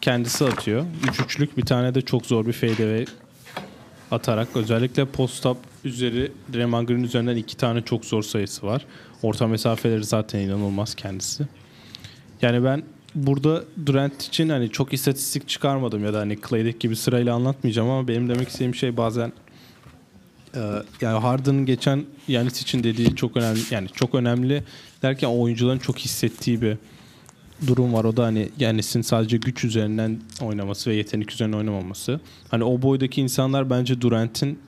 [0.00, 0.84] kendisi atıyor.
[1.10, 3.04] 3 üçlük bir tane de çok zor bir fadeaway
[4.10, 8.86] atarak özellikle post-up üzeri Draymond Green üzerinden iki tane çok zor sayısı var.
[9.22, 11.46] Orta mesafeleri zaten inanılmaz kendisi.
[12.42, 12.82] Yani ben
[13.14, 18.08] burada Durant için hani çok istatistik çıkarmadım ya da hani Clay'deki gibi sırayla anlatmayacağım ama
[18.08, 19.32] benim demek istediğim şey bazen
[20.54, 20.60] e,
[21.00, 24.64] yani Harden'ın geçen Yanis için dediği çok önemli yani çok önemli
[25.02, 26.76] derken oyuncuların çok hissettiği bir
[27.66, 28.04] durum var.
[28.04, 32.20] O da hani Yanis'in sadece güç üzerinden oynaması ve yetenek üzerinden oynamaması.
[32.48, 34.58] Hani o boydaki insanlar bence Durant'in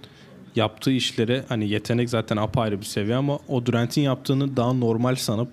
[0.56, 5.48] yaptığı işlere hani yetenek zaten apayrı bir seviye ama o Durant'in yaptığını daha normal sanıp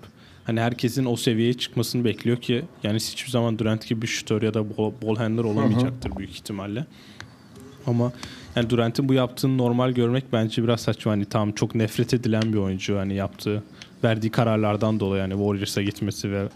[0.48, 4.54] hani herkesin o seviyeye çıkmasını bekliyor ki yani hiçbir zaman Durant gibi bir şutör ya
[4.54, 6.86] da ball, ball handler olamayacaktır büyük ihtimalle.
[7.86, 8.12] Ama
[8.56, 11.12] yani Durant'in bu yaptığını normal görmek bence biraz saçma.
[11.12, 13.62] Hani tam çok nefret edilen bir oyuncu hani yaptığı
[14.04, 16.48] verdiği kararlardan dolayı yani Warriors'a gitmesi ve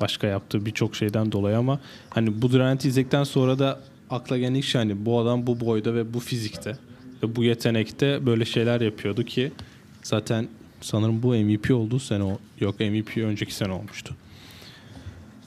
[0.00, 4.64] başka yaptığı birçok şeyden dolayı ama hani bu Durant'i izledikten sonra da akla gelen ilk
[4.64, 6.76] şey hani bu adam bu boyda ve bu fizikte
[7.22, 9.52] ve bu yetenekte böyle şeyler yapıyordu ki
[10.02, 10.48] zaten
[10.80, 14.14] sanırım bu MVP olduğu sene o yok MVP önceki sene olmuştu.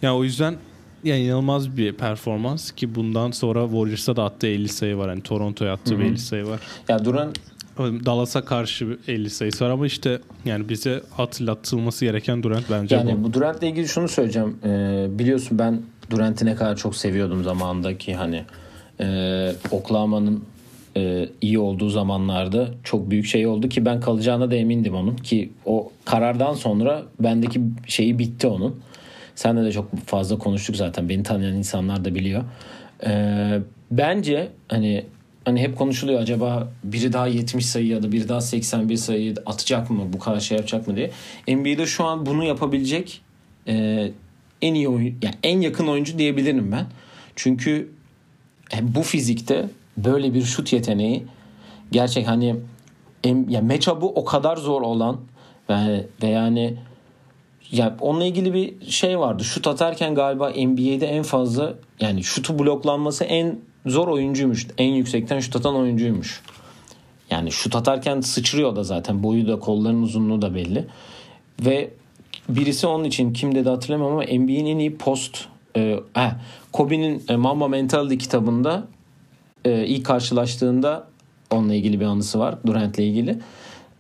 [0.02, 0.56] Yani o yüzden
[1.04, 5.10] yani inanılmaz bir performans ki bundan sonra Warriors'a da attığı 50 sayı var.
[5.10, 6.60] Hani Toronto'ya attığı bir 50 sayı var.
[6.90, 7.40] Ya Durant
[7.80, 13.20] Dallas'a karşı bir 50 sayısı var ama işte yani bize hatırlatılması gereken Durant bence Yani
[13.20, 13.24] bu.
[13.24, 14.58] bu Durant'la ilgili şunu söyleyeceğim.
[14.64, 18.44] Ee, biliyorsun ben Durant'i ne kadar çok seviyordum zamanındaki hani
[19.00, 20.44] e, Oklahoma'nın
[20.98, 25.52] e, iyi olduğu zamanlarda çok büyük şey oldu ki ben kalacağına da emindim onun ki
[25.66, 28.82] o karardan sonra bendeki şeyi bitti onun.
[29.36, 31.10] Senle de çok fazla konuştuk zaten.
[31.10, 32.44] Beni tanıyan insanlar da biliyor.
[33.06, 33.60] Ee,
[33.92, 35.06] bence hani
[35.46, 39.90] hani hep konuşuluyor acaba biri daha 70 sayı ya da biri daha 81 sayı atacak
[39.90, 41.12] mı bu kadar şey yapacak mı diye.
[41.48, 43.22] NBA'de şu an bunu yapabilecek
[43.68, 44.08] e,
[44.62, 46.86] en iyi oyun yani en yakın oyuncu diyebilirim ben.
[47.36, 47.92] Çünkü
[48.82, 51.26] bu fizikte böyle bir şut yeteneği
[51.92, 52.56] gerçek hani
[53.24, 55.18] em, ya matchup'ı o kadar zor olan
[55.70, 56.78] ve, ve yani
[57.72, 59.44] ya onunla ilgili bir şey vardı.
[59.44, 64.68] Şut atarken galiba NBA'de en fazla yani şutu bloklanması en zor oyuncuymuş.
[64.78, 66.42] En yüksekten şut atan oyuncuymuş.
[67.30, 69.24] Yani şut atarken sıçrıyor da zaten.
[69.24, 70.86] Boyu da kolların uzunluğu da belli.
[71.60, 71.92] Ve
[72.50, 76.32] birisi onun için kim dedi hatırlamıyorum ama NBA'nin en iyi post e, eh,
[76.72, 78.88] Kobe'nin e, Mamba Mentality kitabında
[79.66, 81.08] e, ilk karşılaştığında
[81.52, 82.58] onunla ilgili bir anısı var.
[82.66, 83.38] Durant'le ilgili.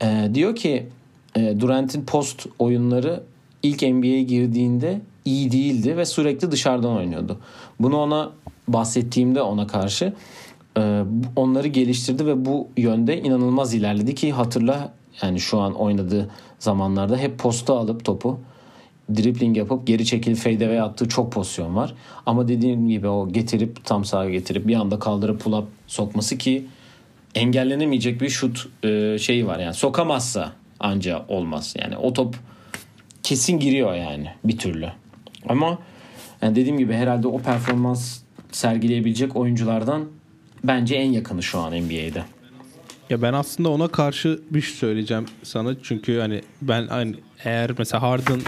[0.01, 0.87] E, diyor ki
[1.35, 3.23] e, Durant'in post oyunları
[3.63, 7.37] ilk NBA'ye girdiğinde iyi değildi ve sürekli dışarıdan oynuyordu.
[7.79, 8.31] Bunu ona
[8.67, 10.13] bahsettiğimde ona karşı
[10.77, 11.03] e,
[11.35, 17.39] onları geliştirdi ve bu yönde inanılmaz ilerledi ki hatırla yani şu an oynadığı zamanlarda hep
[17.39, 18.39] posta alıp topu
[19.15, 21.93] dribbling yapıp geri çekil fadeaway attığı çok pozisyon var.
[22.25, 26.65] Ama dediğim gibi o getirip tam sağa getirip bir anda kaldırıp pull up sokması ki
[27.35, 31.75] engellenemeyecek bir şut e, şeyi var yani sokamazsa anca olmaz.
[31.79, 32.35] Yani o top
[33.23, 34.89] kesin giriyor yani bir türlü.
[35.49, 35.79] Ama
[36.41, 38.19] yani dediğim gibi herhalde o performans
[38.51, 40.05] sergileyebilecek oyunculardan
[40.63, 42.23] bence en yakını şu an NBA'de.
[43.09, 45.75] Ya ben aslında ona karşı bir şey söyleyeceğim sana.
[45.83, 48.39] Çünkü hani ben hani eğer mesela Harden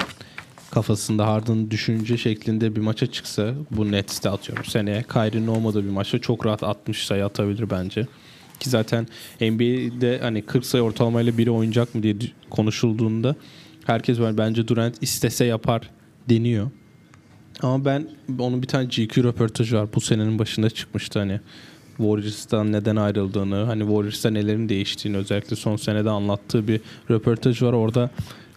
[0.73, 6.19] kafasında Harden düşünce şeklinde bir maça çıksa bu Nets'te atıyorum seneye Kyrie'nin olmadığı bir maçta
[6.19, 8.07] çok rahat 60 sayı atabilir bence.
[8.59, 9.07] Ki zaten
[9.41, 12.15] NBA'de hani 40 sayı ortalamayla biri oynayacak mı diye
[12.49, 13.35] konuşulduğunda
[13.85, 15.89] herkes var bence Durant istese yapar
[16.29, 16.71] deniyor.
[17.61, 18.07] Ama ben
[18.39, 19.87] onun bir tane GQ röportajı var.
[19.95, 21.39] Bu senenin başında çıkmıştı hani.
[21.97, 27.73] Warriors'tan neden ayrıldığını, hani Warriors'ta nelerin değiştiğini özellikle son senede anlattığı bir röportaj var.
[27.73, 28.09] Orada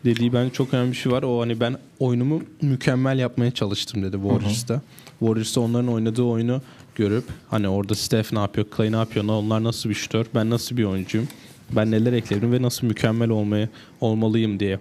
[0.07, 1.23] dediği ben çok önemli bir şey var.
[1.23, 4.83] O hani ben oyunumu mükemmel yapmaya çalıştım dedi Warriors'ta.
[5.19, 6.63] Warriors'ta onların oynadığı oyunu
[6.95, 10.77] görüp hani orada Steph ne yapıyor, Clay ne yapıyor, onlar nasıl bir şutör, ben nasıl
[10.77, 11.29] bir oyuncuyum,
[11.71, 13.69] ben neler eklerim ve nasıl mükemmel olmayı
[14.01, 14.79] olmalıyım diye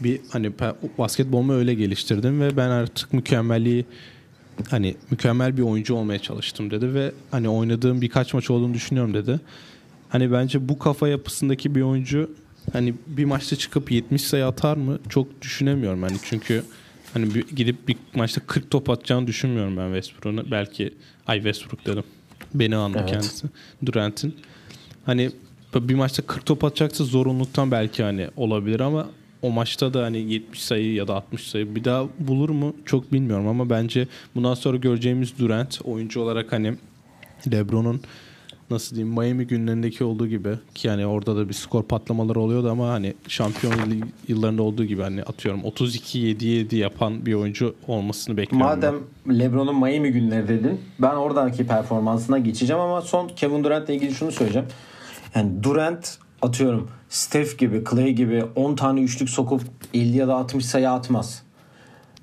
[0.00, 0.52] bir hani
[0.98, 3.84] basketbolumu öyle geliştirdim ve ben artık mükemmelliği
[4.70, 9.40] hani mükemmel bir oyuncu olmaya çalıştım dedi ve hani oynadığım birkaç maç olduğunu düşünüyorum dedi.
[10.08, 12.30] Hani bence bu kafa yapısındaki bir oyuncu
[12.72, 14.98] hani bir maçta çıkıp 70 sayı atar mı?
[15.08, 16.62] Çok düşünemiyorum hani çünkü
[17.14, 20.50] hani bir, gidip bir maçta 40 top atacağını düşünmüyorum ben Westbrook'un.
[20.50, 20.94] Belki
[21.26, 22.04] ay Westbrook dedim.
[22.54, 23.10] Beni andı Evet.
[23.10, 23.46] kendisi.
[23.86, 24.36] Durant'in.
[25.06, 25.30] Hani
[25.74, 29.08] bir maçta 40 top atacaksa zorunluluktan belki hani olabilir ama
[29.42, 33.12] o maçta da hani 70 sayı ya da 60 sayı bir daha bulur mu çok
[33.12, 36.74] bilmiyorum ama bence bundan sonra göreceğimiz Durant oyuncu olarak hani
[37.52, 38.00] LeBron'un
[38.70, 42.88] nasıl diyeyim Miami günlerindeki olduğu gibi ki yani orada da bir skor patlamaları oluyordu ama
[42.88, 43.74] hani şampiyon
[44.28, 48.68] yıllarında olduğu gibi hani atıyorum 32 7 7 yapan bir oyuncu olmasını bekliyorum.
[48.68, 48.94] Madem
[49.28, 54.68] LeBron'un Miami günleri dedin ben oradaki performansına geçeceğim ama son Kevin Durant'la ilgili şunu söyleyeceğim.
[55.34, 59.62] Yani Durant atıyorum Steph gibi Clay gibi 10 tane üçlük sokup
[59.94, 61.42] 50 ya da 60 sayı atmaz.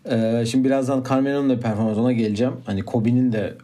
[0.10, 2.53] Ee, şimdi birazdan Carmelo'nun da performansı ona geleceğim.
[2.65, 3.58] Hani Kobe'nin de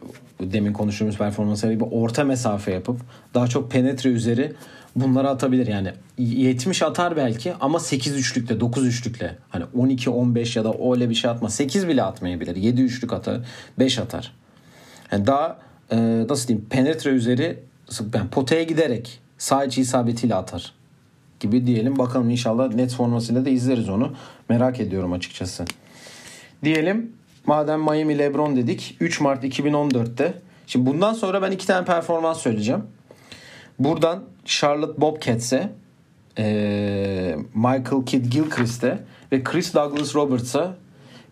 [0.50, 3.00] demin konuştuğumuz performansları gibi orta mesafe yapıp
[3.34, 4.52] daha çok penetre üzeri
[4.96, 5.66] bunları atabilir.
[5.66, 11.10] Yani 70 atar belki ama 8 üçlükle 9 üçlükle hani 12 15 ya da öyle
[11.10, 12.56] bir şey atma 8 bile atmayabilir.
[12.56, 13.40] 7 üçlük atar
[13.78, 14.32] 5 atar.
[15.12, 15.58] Yani daha
[15.90, 17.58] e, nasıl diyeyim penetre üzeri
[18.14, 20.72] yani potaya giderek sağ içi isabetiyle atar
[21.40, 21.98] gibi diyelim.
[21.98, 24.12] Bakalım inşallah net formasıyla da izleriz onu.
[24.48, 25.64] Merak ediyorum açıkçası.
[26.64, 27.12] Diyelim
[27.46, 30.34] madem Miami LeBron dedik 3 Mart 2014'te.
[30.66, 32.82] Şimdi bundan sonra ben iki tane performans söyleyeceğim.
[33.78, 35.70] Buradan Charlotte Bobcats'e
[37.54, 38.98] Michael Kidd Gilchrist'e
[39.32, 40.74] ve Chris Douglas Roberts'a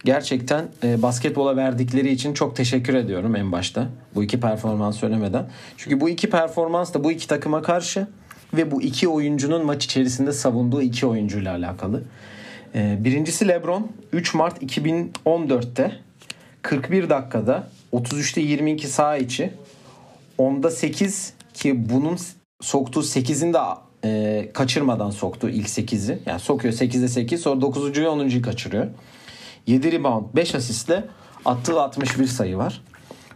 [0.04, 3.88] gerçekten basketbola verdikleri için çok teşekkür ediyorum en başta.
[4.14, 5.48] Bu iki performans söylemeden.
[5.76, 8.06] Çünkü bu iki performans da bu iki takıma karşı
[8.54, 12.02] ve bu iki oyuncunun maç içerisinde savunduğu iki oyuncuyla alakalı.
[12.74, 15.92] E, birincisi LeBron 3 Mart 2014'te
[16.62, 19.52] 41 dakikada 33'te 22 sağ içi
[20.38, 22.18] onda 8 ki bunun
[22.60, 23.58] soktuğu 8'in de
[24.04, 26.18] e, kaçırmadan soktu ilk 8'i.
[26.26, 28.86] Yani sokuyor 8'de 8 sonra 9'uncuyu 10'uncuyu kaçırıyor.
[29.66, 31.04] 7 rebound 5 asistle
[31.44, 32.82] attığı 61 sayı var.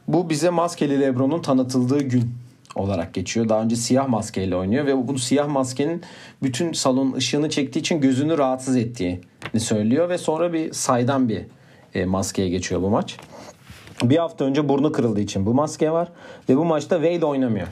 [0.08, 2.34] Bu bize maskeli Lebron'un tanıtıldığı gün
[2.74, 3.48] olarak geçiyor.
[3.48, 6.02] Daha önce siyah maskeyle oynuyor ve bu siyah maskenin
[6.42, 9.20] bütün salonun ışığını çektiği için gözünü rahatsız ettiğini
[9.58, 11.42] söylüyor ve sonra bir saydam bir
[11.94, 13.16] e, maskeye geçiyor bu maç.
[14.02, 16.08] Bir hafta önce burnu kırıldığı için bu maske var
[16.48, 17.66] ve bu maçta Wade oynamıyor.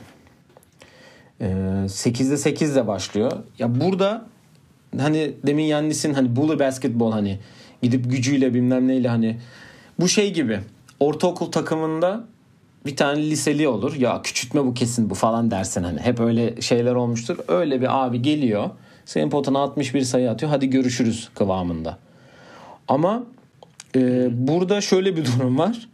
[1.41, 1.47] Ee,
[1.87, 3.33] 8'de 8 de başlıyor.
[3.59, 4.27] Ya burada
[4.99, 7.39] hani demin Yannis'in hani bully basketball hani
[7.83, 9.39] gidip gücüyle bilmem neyle hani
[10.01, 10.61] bu şey gibi
[11.01, 12.25] ortaokul takımında
[12.87, 13.95] bir tane liseli olur.
[13.97, 16.01] Ya küçültme bu kesin bu falan dersin hani.
[16.01, 17.39] Hep öyle şeyler olmuştur.
[17.49, 18.71] Öyle bir abi geliyor.
[19.05, 20.51] Senin potana 61 sayı atıyor.
[20.53, 21.99] Hadi görüşürüz kıvamında.
[22.89, 23.23] Ama
[23.97, 25.89] e, burada şöyle bir durum var.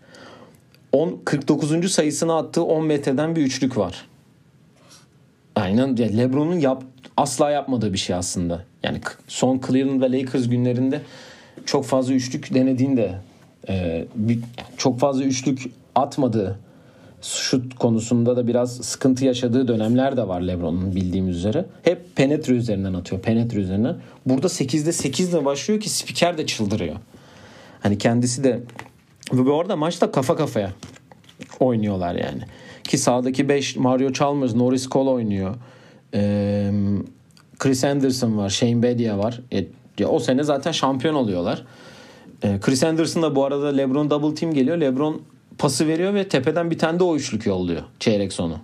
[0.93, 1.93] 10 49.
[1.93, 4.07] sayısını attığı 10 metreden bir üçlük var.
[5.57, 6.83] Aynen ya LeBron'un yap,
[7.17, 8.65] asla yapmadığı bir şey aslında.
[8.83, 11.01] Yani son Cleveland ve Lakers günlerinde
[11.67, 13.15] çok fazla üçlük denediğinde
[13.69, 14.41] e, bir-
[14.77, 15.63] çok fazla üçlük
[15.95, 16.59] atmadığı
[17.23, 21.65] şut konusunda da biraz sıkıntı yaşadığı dönemler de var LeBron'un bildiğimiz üzere.
[21.83, 23.23] Hep penetre üzerinden atıyor.
[23.23, 23.97] Penetre üzerinden.
[24.27, 26.97] Burada 8'de 8 ile başlıyor ki spiker de çıldırıyor.
[27.81, 28.61] Hani kendisi de
[29.33, 30.73] ve bu arada maçta kafa kafaya
[31.61, 32.43] oynuyorlar yani.
[32.85, 35.55] Ki sağdaki 5 Mario Chalmers, Norris Cole oynuyor.
[37.59, 39.41] Chris Anderson var, Shane Bedia var.
[39.53, 39.67] E,
[40.07, 41.65] o sene zaten şampiyon oluyorlar.
[42.61, 44.77] Chris Anderson da bu arada LeBron double team geliyor.
[44.77, 45.23] LeBron
[45.59, 48.59] pası veriyor ve tepeden bir tane de o üçlük yolluyor çeyrek sonu.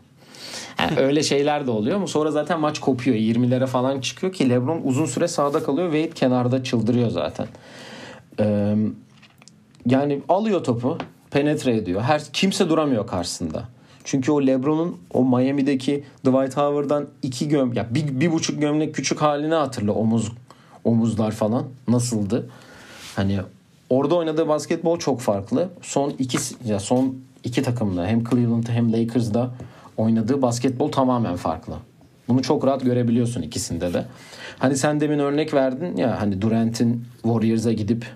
[0.79, 3.17] Yani öyle şeyler de oluyor ama sonra zaten maç kopuyor.
[3.17, 5.93] 20'lere falan çıkıyor ki LeBron uzun süre sağda kalıyor.
[5.93, 7.47] Wade kenarda çıldırıyor zaten.
[8.41, 8.77] Ee,
[9.87, 10.99] yani alıyor topu,
[11.31, 12.03] penetre ediyor.
[12.03, 13.69] Her kimse duramıyor karşısında.
[14.05, 19.23] Çünkü o LeBron'un o Miami'deki Dwight Howard'dan iki göm ya bir, bir buçuk gömlek küçük
[19.23, 20.33] halini hatırla omuz
[20.85, 22.51] omuzlar falan nasıldı?
[23.17, 23.41] Hani
[23.90, 25.68] orada oynadığı basketbol çok farklı.
[25.83, 29.51] Son iki ya son iki takımda hem Cleveland'da hem Lakers'da
[29.97, 31.75] oynadığı basketbol tamamen farklı.
[32.29, 34.05] Bunu çok rahat görebiliyorsun ikisinde de.
[34.59, 38.07] Hani sen demin örnek verdin ya hani Durant'in Warriors'a gidip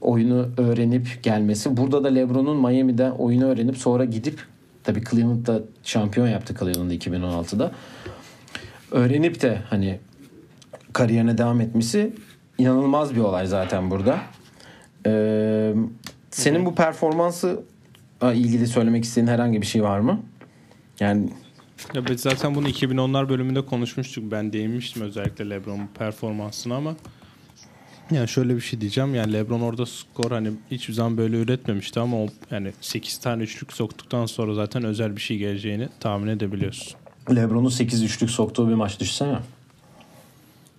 [0.00, 1.76] oyunu öğrenip gelmesi.
[1.76, 4.40] Burada da LeBron'un Miami'de oyunu öğrenip sonra gidip
[4.84, 7.70] tabii Cleveland'da şampiyon yaptı Cleveland'da 2016'da.
[8.90, 10.00] Öğrenip de hani
[10.92, 12.12] kariyerine devam etmesi
[12.58, 14.20] inanılmaz bir olay zaten burada.
[15.06, 15.74] Ee,
[16.30, 17.60] senin bu performansı
[18.34, 20.20] ilgili söylemek istediğin herhangi bir şey var mı?
[21.00, 21.30] Yani
[21.94, 24.24] Ya biz zaten bunu 2010'lar bölümünde konuşmuştuk.
[24.30, 26.94] Ben değinmiştim özellikle LeBron'un performansına ama
[28.10, 29.14] yani şöyle bir şey diyeceğim.
[29.14, 33.72] Yani LeBron orada skor hani hiçbir zaman böyle üretmemişti ama o yani 8 tane üçlük
[33.72, 36.94] soktuktan sonra zaten özel bir şey geleceğini tahmin edebiliyorsun.
[37.30, 39.38] LeBron'un 8 üçlük soktuğu bir maç düşsene.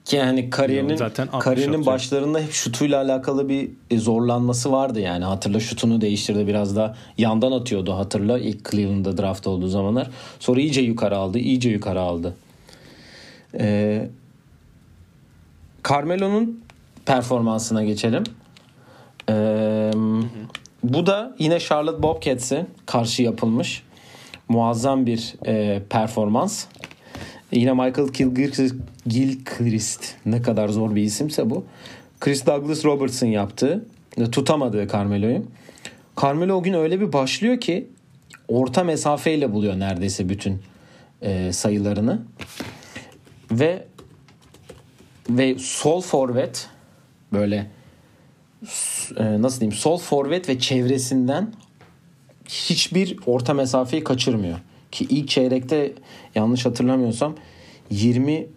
[0.05, 5.23] Ki hani kariyerinin zaten kariyerinin başlarında hep şutuyla alakalı bir e, zorlanması vardı yani.
[5.25, 10.09] Hatırla şutunu değiştirdi biraz da yandan atıyordu hatırla ilk Cleveland'da draft olduğu zamanlar.
[10.39, 12.35] Sonra iyice yukarı aldı, iyice yukarı aldı.
[13.59, 14.09] Ee,
[15.89, 16.63] Carmelo'nun
[17.05, 18.23] performansına geçelim.
[19.29, 19.91] Ee,
[20.83, 23.83] bu da yine Charlotte Bobcats'e karşı yapılmış
[24.49, 26.65] muazzam bir e, performans.
[27.53, 28.75] Yine Michael Gilchrist,
[29.07, 31.65] Gilchrist ne kadar zor bir isimse bu.
[32.19, 33.85] Chris Douglas Robertson yaptı.
[34.31, 35.43] Tutamadığı Carmelo'yu.
[36.21, 37.87] Carmelo o gün öyle bir başlıyor ki
[38.47, 40.61] orta mesafeyle buluyor neredeyse bütün
[41.21, 42.21] e, sayılarını.
[43.51, 43.85] Ve
[45.29, 46.69] ve sol forvet
[47.33, 47.71] böyle
[49.17, 51.53] e, nasıl diyeyim sol forvet ve çevresinden
[52.49, 54.59] hiçbir orta mesafeyi kaçırmıyor.
[54.91, 55.93] Ki ilk çeyrekte
[56.35, 57.35] yanlış hatırlamıyorsam
[57.89, 58.47] 20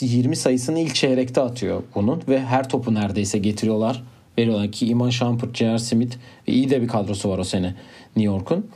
[0.00, 4.02] 20 sayısını ilk çeyrekte atıyor bunun ve her topu neredeyse getiriyorlar.
[4.38, 5.78] Veriyorlar ki Iman Shumpert, J.R.
[5.78, 6.16] Smith
[6.48, 7.74] ve iyi de bir kadrosu var o sene
[8.16, 8.66] New York'un.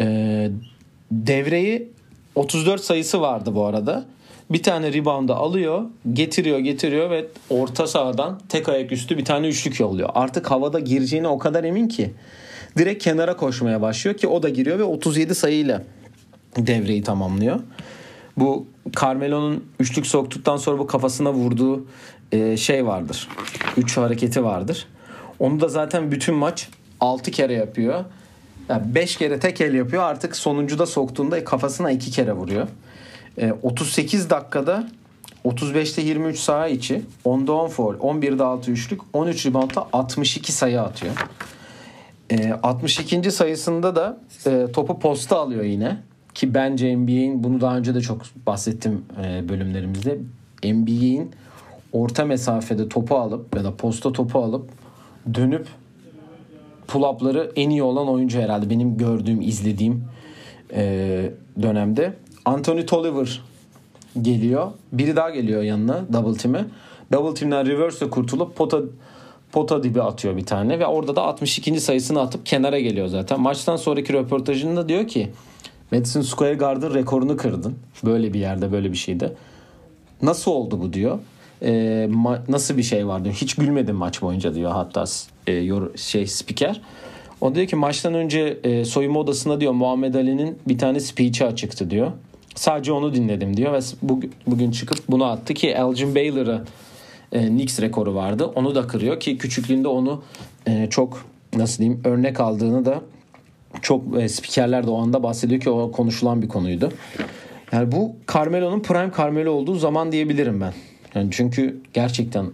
[0.00, 0.50] Ee,
[1.10, 1.88] devreyi
[2.34, 4.04] 34 sayısı vardı bu arada.
[4.50, 5.82] Bir tane rebound'ı alıyor,
[6.12, 10.08] getiriyor, getiriyor ve orta sahadan tek ayak üstü bir tane üçlük yolluyor.
[10.14, 12.10] Artık havada gireceğine o kadar emin ki
[12.78, 15.82] direkt kenara koşmaya başlıyor ki o da giriyor ve 37 sayıyla
[16.56, 17.60] devreyi tamamlıyor.
[18.36, 18.66] Bu
[19.00, 21.86] Carmelo'nun üçlük soktuktan sonra bu kafasına vurduğu
[22.32, 23.28] e, şey vardır.
[23.76, 24.86] Üç hareketi vardır.
[25.38, 26.68] Onu da zaten bütün maç
[27.00, 28.04] 6 kere yapıyor.
[28.68, 30.02] Yani 5 kere tek el yapıyor.
[30.02, 32.68] Artık sonuncuda soktuğunda kafasına 2 kere vuruyor.
[33.38, 34.88] E, 38 dakikada
[35.44, 41.14] 35'te 23 saha içi, 10'da 10 foul, 11'de 6 üçlük, 13 reboundda 62 sayı atıyor.
[42.30, 43.30] E, 62.
[43.30, 46.09] sayısında da e, topu posta alıyor yine.
[46.34, 50.18] Ki bence NBA'in bunu daha önce de çok bahsettim e, bölümlerimizde.
[50.64, 51.30] NBA'in
[51.92, 54.70] orta mesafede topu alıp ya da posta topu alıp
[55.34, 55.66] dönüp
[56.88, 60.04] pull-up'ları en iyi olan oyuncu herhalde benim gördüğüm, izlediğim
[60.72, 61.30] e,
[61.62, 62.14] dönemde.
[62.44, 63.42] Anthony Tolliver
[64.22, 64.70] geliyor.
[64.92, 66.64] Biri daha geliyor yanına double team'e.
[67.12, 68.80] Double team'den reverse'e kurtulup pota
[69.52, 71.80] pota dibi atıyor bir tane ve orada da 62.
[71.80, 73.40] sayısını atıp kenara geliyor zaten.
[73.40, 75.30] Maçtan sonraki röportajında diyor ki
[75.92, 77.74] Madison Square Garden rekorunu kırdın.
[78.04, 79.32] Böyle bir yerde böyle bir şeyde.
[80.22, 81.18] Nasıl oldu bu diyor.
[81.62, 81.68] E,
[82.10, 83.34] ma- nasıl bir şey var diyor.
[83.34, 85.04] Hiç gülmedim maç boyunca diyor hatta
[85.46, 86.80] e, yor- şey spiker.
[87.40, 91.90] O diyor ki maçtan önce e, soyunma odasında diyor Muhammed Ali'nin bir tane speech'i açıktı
[91.90, 92.12] diyor.
[92.54, 93.80] Sadece onu dinledim diyor ve
[94.46, 96.64] bugün çıkıp bunu attı ki Elgin Baylor'ı
[97.32, 98.44] e, Knicks rekoru vardı.
[98.46, 100.22] Onu da kırıyor ki küçüklüğünde onu
[100.66, 101.24] e, çok
[101.56, 103.00] nasıl diyeyim örnek aldığını da
[103.82, 106.92] çok e, spikerler de o anda bahsediyor ki o konuşulan bir konuydu.
[107.72, 110.72] Yani bu Carmelo'nun prime Carmelo olduğu zaman diyebilirim ben.
[111.14, 112.46] Yani çünkü gerçekten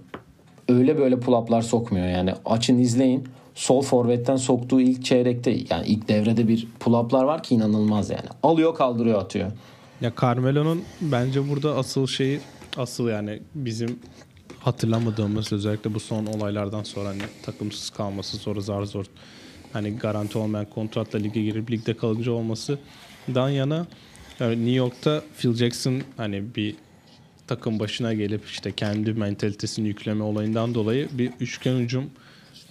[0.68, 2.06] öyle böyle pull-up'lar sokmuyor.
[2.06, 3.28] Yani açın izleyin.
[3.54, 8.26] Sol forvetten soktuğu ilk çeyrekte yani ilk devrede bir pull-up'lar var ki inanılmaz yani.
[8.42, 9.52] Alıyor kaldırıyor atıyor.
[10.00, 12.40] Ya Carmelo'nun bence burada asıl şeyi
[12.76, 13.98] asıl yani bizim
[14.60, 19.04] hatırlamadığımız özellikle bu son olaylardan sonra hani takımsız kalması sonra zar zor
[19.76, 22.78] hani garanti olmayan kontratla lige girip ligde kalıcı olması
[23.34, 23.86] dan yana
[24.40, 26.74] yani New York'ta Phil Jackson hani bir
[27.46, 32.10] takım başına gelip işte kendi mentalitesini yükleme olayından dolayı bir üçgen hücum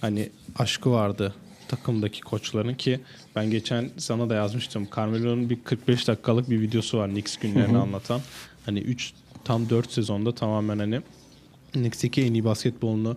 [0.00, 1.34] hani aşkı vardı
[1.68, 3.00] takımdaki koçların ki
[3.36, 4.88] ben geçen sana da yazmıştım.
[4.96, 8.20] Carmelo'nun bir 45 dakikalık bir videosu var Knicks günlerini anlatan.
[8.66, 9.12] Hani 3
[9.44, 11.00] tam 4 sezonda tamamen hani
[11.72, 13.16] Knicks'teki en iyi basketbolunu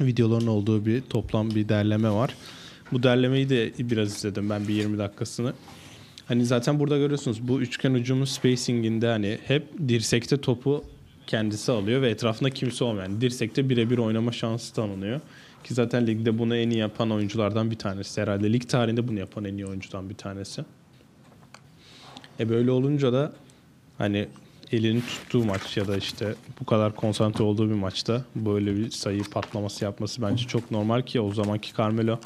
[0.00, 2.34] videoların olduğu bir toplam bir derleme var.
[2.92, 5.52] Bu derlemeyi de biraz izledim ben bir 20 dakikasını.
[6.26, 10.84] Hani zaten burada görüyorsunuz bu üçgen ucumun spacinginde hani hep dirsekte topu
[11.26, 13.06] kendisi alıyor ve etrafında kimse olmuyor.
[13.06, 15.20] Yani dirsekte birebir oynama şansı tanınıyor.
[15.64, 18.20] Ki zaten ligde bunu en iyi yapan oyunculardan bir tanesi.
[18.20, 20.64] Herhalde lig tarihinde bunu yapan en iyi oyuncudan bir tanesi.
[22.40, 23.32] E böyle olunca da
[23.98, 24.28] hani
[24.72, 29.24] elini tuttuğu maç ya da işte bu kadar konsantre olduğu bir maçta böyle bir sayı
[29.24, 32.18] patlaması yapması bence çok normal ki o zamanki Carmelo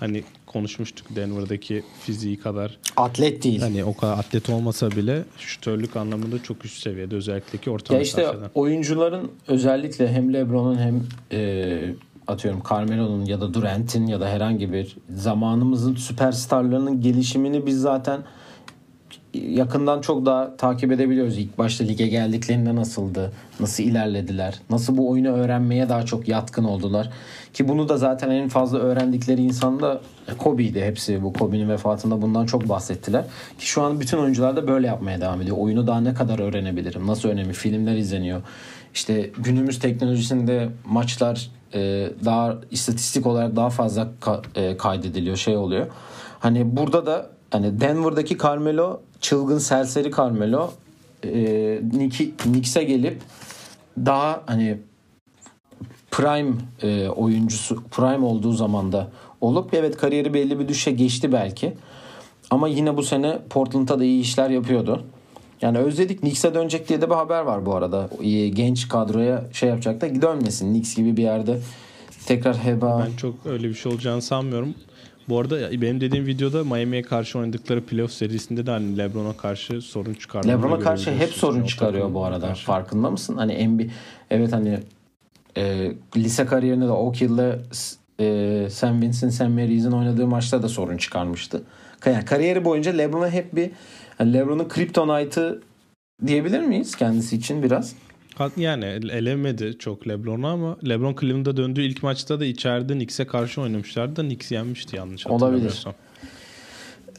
[0.00, 3.60] hani konuşmuştuk Denver'daki fiziği kadar atlet değil.
[3.60, 8.00] Hani o kadar atlet olmasa bile şutörlük anlamında çok üst seviyede özellikle ki orta Ya
[8.00, 8.50] işte mesafeden.
[8.54, 11.94] oyuncuların özellikle hem LeBron'un hem e,
[12.26, 18.20] atıyorum Carmelo'nun ya da Durant'in ya da herhangi bir zamanımızın süperstarlarının gelişimini biz zaten
[19.48, 21.38] yakından çok daha takip edebiliyoruz.
[21.38, 23.32] İlk başta lige geldiklerinde nasıldı?
[23.60, 24.60] Nasıl ilerlediler?
[24.70, 27.10] Nasıl bu oyunu öğrenmeye daha çok yatkın oldular?
[27.52, 30.00] Ki bunu da zaten en fazla öğrendikleri insan da
[30.38, 31.22] Kobe'ydi hepsi.
[31.22, 33.24] Bu Kobe'nin vefatında bundan çok bahsettiler.
[33.58, 35.56] Ki şu an bütün oyuncular da böyle yapmaya devam ediyor.
[35.56, 37.06] Oyunu daha ne kadar öğrenebilirim?
[37.06, 37.52] Nasıl önemli?
[37.52, 38.42] Filmler izleniyor.
[38.94, 44.08] İşte günümüz teknolojisinde maçlar e, daha istatistik olarak daha fazla
[44.54, 45.86] e, kaydediliyor şey oluyor.
[46.38, 50.70] Hani burada da hani Denver'daki Carmelo çılgın serseri Carmelo
[51.24, 51.80] e,
[52.38, 53.20] Knicks'e gelip
[53.98, 54.78] daha hani
[56.10, 56.52] prime
[56.82, 59.10] e, oyuncusu prime olduğu zamanda
[59.40, 61.74] olup evet kariyeri belli bir düşe geçti belki.
[62.50, 65.04] Ama yine bu sene Portland'da da iyi işler yapıyordu.
[65.62, 68.08] Yani özledik Knicks'e dönecek diye de bir haber var bu arada.
[68.54, 70.72] Genç kadroya şey yapacak da dönmesin.
[70.72, 71.58] Knicks gibi bir yerde
[72.26, 73.06] tekrar heba.
[73.06, 74.74] Ben çok öyle bir şey olacağını sanmıyorum.
[75.28, 80.14] Bu arada benim dediğim videoda Miami'ye karşı oynadıkları playoff serisinde de hani LeBron'a karşı sorun
[80.14, 80.48] çıkardı.
[80.48, 82.46] LeBron'a karşı hep sorun çıkarıyor bu arada.
[82.46, 82.66] Karşı.
[82.66, 83.36] Farkında mısın?
[83.36, 83.82] Hani NBA
[84.30, 84.80] evet hani
[85.56, 87.58] e, lise kariyerinde de Oak Hill'le
[88.20, 91.62] e, Sam Vincent, Sam Maries'in oynadığı maçta da sorun çıkarmıştı.
[92.06, 93.70] Yani kariyeri boyunca LeBron'a hep bir
[94.20, 95.62] yani LeBron'un Kryptonite'ı
[96.26, 97.94] diyebilir miyiz kendisi için biraz?
[98.56, 104.16] Yani elemedi çok LeBron'u ama LeBron Cleveland'a döndüğü ilk maçta da içeride Knicks'e karşı oynamışlardı
[104.16, 105.92] da Knicks yenmişti yanlış hatırlamıyorsam.
[105.92, 106.06] Olabilir.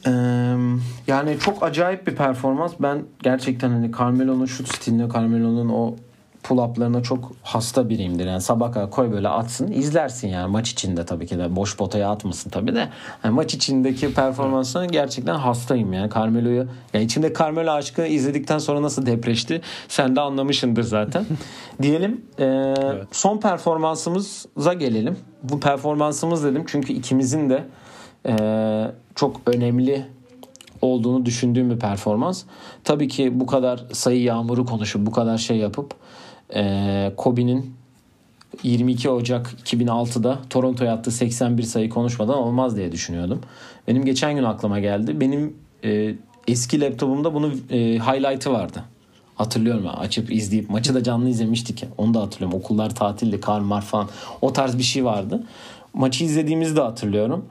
[0.06, 0.10] Ee,
[1.06, 2.72] yani çok acayip bir performans.
[2.80, 5.96] Ben gerçekten hani Carmelo'nun şut stiline, Carmelo'nun o
[6.42, 8.26] pull-up'larına çok hasta biriyimdir.
[8.26, 12.10] Yani sabah kadar koy böyle atsın izlersin yani maç içinde tabii ki de boş potaya
[12.10, 12.88] atmasın tabii de.
[13.24, 16.66] Yani maç içindeki performansına gerçekten hastayım yani Carmelo'yu.
[16.94, 21.26] Yani içimde Carmelo aşkı izledikten sonra nasıl depreşti sen de anlamışsındır zaten.
[21.82, 23.06] Diyelim e, evet.
[23.12, 25.16] son performansımıza gelelim.
[25.42, 27.64] Bu performansımız dedim çünkü ikimizin de
[28.26, 28.34] e,
[29.14, 30.06] çok önemli
[30.82, 32.44] olduğunu düşündüğüm bir performans.
[32.84, 35.94] Tabii ki bu kadar sayı yağmuru konuşup bu kadar şey yapıp
[36.54, 37.74] e, Kobe'nin
[38.62, 43.40] 22 Ocak 2006'da Toronto'ya attığı 81 sayı konuşmadan olmaz diye düşünüyordum.
[43.88, 45.20] Benim geçen gün aklıma geldi.
[45.20, 46.14] Benim e,
[46.48, 48.84] eski laptopumda bunun e, highlight'ı vardı.
[49.34, 51.84] Hatırlıyorum ya açıp izleyip maçı da canlı izlemiştik.
[51.98, 52.58] Onu da hatırlıyorum.
[52.58, 54.08] Okullar tatildi, kar mar falan.
[54.40, 55.42] O tarz bir şey vardı.
[55.94, 57.44] Maçı izlediğimizi de hatırlıyorum.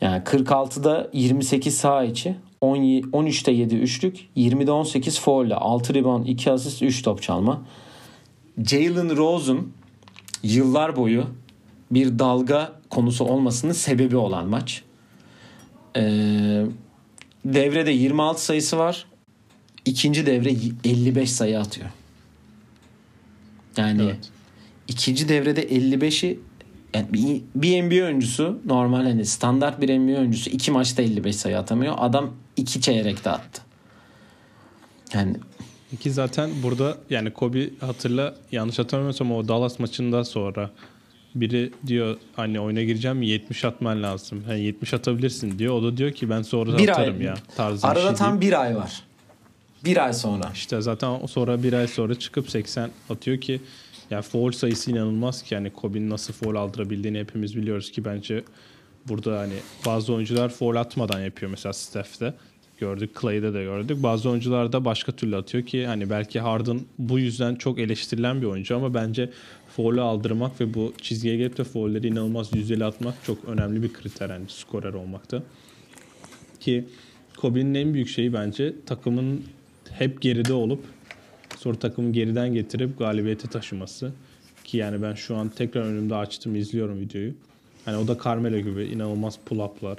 [0.00, 6.82] Yani 46'da 28 sağ içi, 13'te 7 üçlük, 20'de 18 foul 6 rebound, 2 asist,
[6.82, 7.62] 3 top çalma.
[8.64, 9.72] Jalen Rose'un
[10.42, 11.26] yıllar boyu
[11.90, 14.82] bir dalga konusu olmasının sebebi olan maç.
[15.96, 16.64] Ee,
[17.44, 19.06] devrede 26 sayısı var.
[19.84, 20.50] İkinci devre
[20.84, 21.88] 55 sayı atıyor.
[23.76, 24.30] Yani evet.
[24.88, 26.40] ikinci devrede 55'i
[26.94, 31.58] yani bir, bir NBA oyuncusu normal hani standart bir NBA oyuncusu iki maçta 55 sayı
[31.58, 31.94] atamıyor.
[31.98, 33.62] Adam iki çeyrekte attı.
[35.14, 35.36] Yani
[35.96, 40.70] ki zaten burada yani Kobe hatırla yanlış hatırlamıyorsam o Dallas maçında sonra
[41.34, 44.44] biri diyor hani oyuna gireceğim 70 atman lazım.
[44.48, 45.74] Yani 70 atabilirsin diyor.
[45.74, 48.62] O da diyor ki ben sonra bir atarım ay, ya tarzı Arada şey tam bir
[48.62, 49.02] ay var.
[49.84, 50.50] Bir ay sonra.
[50.54, 53.60] İşte zaten sonra bir ay sonra çıkıp 80 atıyor ki
[54.10, 58.44] yani foul sayısı inanılmaz ki yani Kobe'nin nasıl foul aldırabildiğini hepimiz biliyoruz ki bence
[59.08, 59.54] burada hani
[59.86, 62.34] bazı oyuncular foul atmadan yapıyor mesela Steph'te
[62.78, 63.10] gördük.
[63.20, 64.02] Clay'de de gördük.
[64.02, 68.46] Bazı oyuncular da başka türlü atıyor ki hani belki Harden bu yüzden çok eleştirilen bir
[68.46, 69.30] oyuncu ama bence
[69.76, 74.30] foul'ü aldırmak ve bu çizgiye gelip de foul'leri inanılmaz yüzdeli atmak çok önemli bir kriter
[74.30, 75.42] yani skorer olmakta.
[76.60, 76.84] Ki
[77.36, 79.44] Kobe'nin en büyük şeyi bence takımın
[79.90, 80.84] hep geride olup
[81.56, 84.12] sonra takımı geriden getirip galibiyete taşıması.
[84.64, 87.32] Ki yani ben şu an tekrar önümde açtım izliyorum videoyu.
[87.84, 89.98] Hani o da Carmelo gibi inanılmaz pull-up'lar,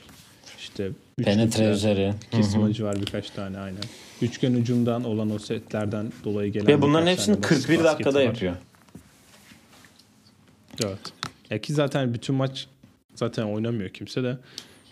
[0.87, 2.13] işte penetre üzeri.
[2.31, 3.83] Kesmacı var birkaç tane aynen.
[4.21, 8.23] Üçgen ucundan olan o setlerden dolayı gelen Ve bunların hepsini 41 dakikada var.
[8.23, 8.55] yapıyor.
[10.85, 10.99] Evet.
[11.49, 12.67] Ya ki zaten bütün maç
[13.15, 14.37] zaten oynamıyor kimse de.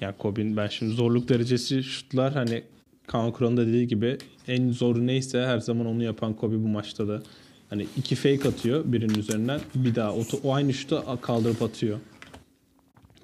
[0.01, 2.63] Yani Kobe'nin ben şimdi zorluk derecesi şutlar hani
[3.07, 4.17] Kaan Kur'an'ın da dediği gibi
[4.47, 7.21] en zoru neyse her zaman onu yapan Kobe bu maçta da.
[7.69, 11.99] Hani iki fake atıyor birinin üzerinden bir daha o, o aynı şutu kaldırıp atıyor.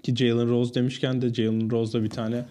[0.03, 2.45] Ki Jalen Rose demişken de Jalen Rose'da bir tane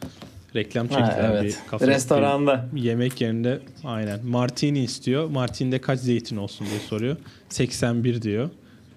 [0.56, 1.24] reklam çektiler.
[1.24, 1.58] Ha, evet.
[1.80, 2.66] bir Restoranda.
[2.72, 4.26] Bir yemek yerinde aynen.
[4.26, 5.30] Martini istiyor.
[5.30, 7.16] Martini'de kaç zeytin olsun diye soruyor.
[7.48, 8.50] 81 diyor.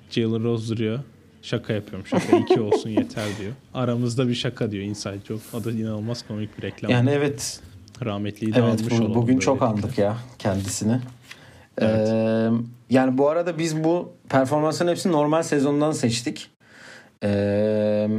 [0.09, 0.99] Jalen Rose duruyor.
[1.41, 2.07] Şaka yapıyorum.
[2.07, 3.51] Şaka iki olsun yeter diyor.
[3.73, 5.43] Aramızda bir şaka diyor Inside Joke.
[5.53, 6.91] O da inanılmaz komik bir reklam.
[6.91, 7.59] Yani evet.
[8.05, 10.99] Rahmetliyi de evet, almış bu, Bugün çok andık ya kendisini.
[11.77, 12.09] Evet.
[12.09, 12.49] Ee,
[12.89, 16.49] yani bu arada biz bu performansın hepsini normal sezondan seçtik.
[17.23, 18.09] Ee,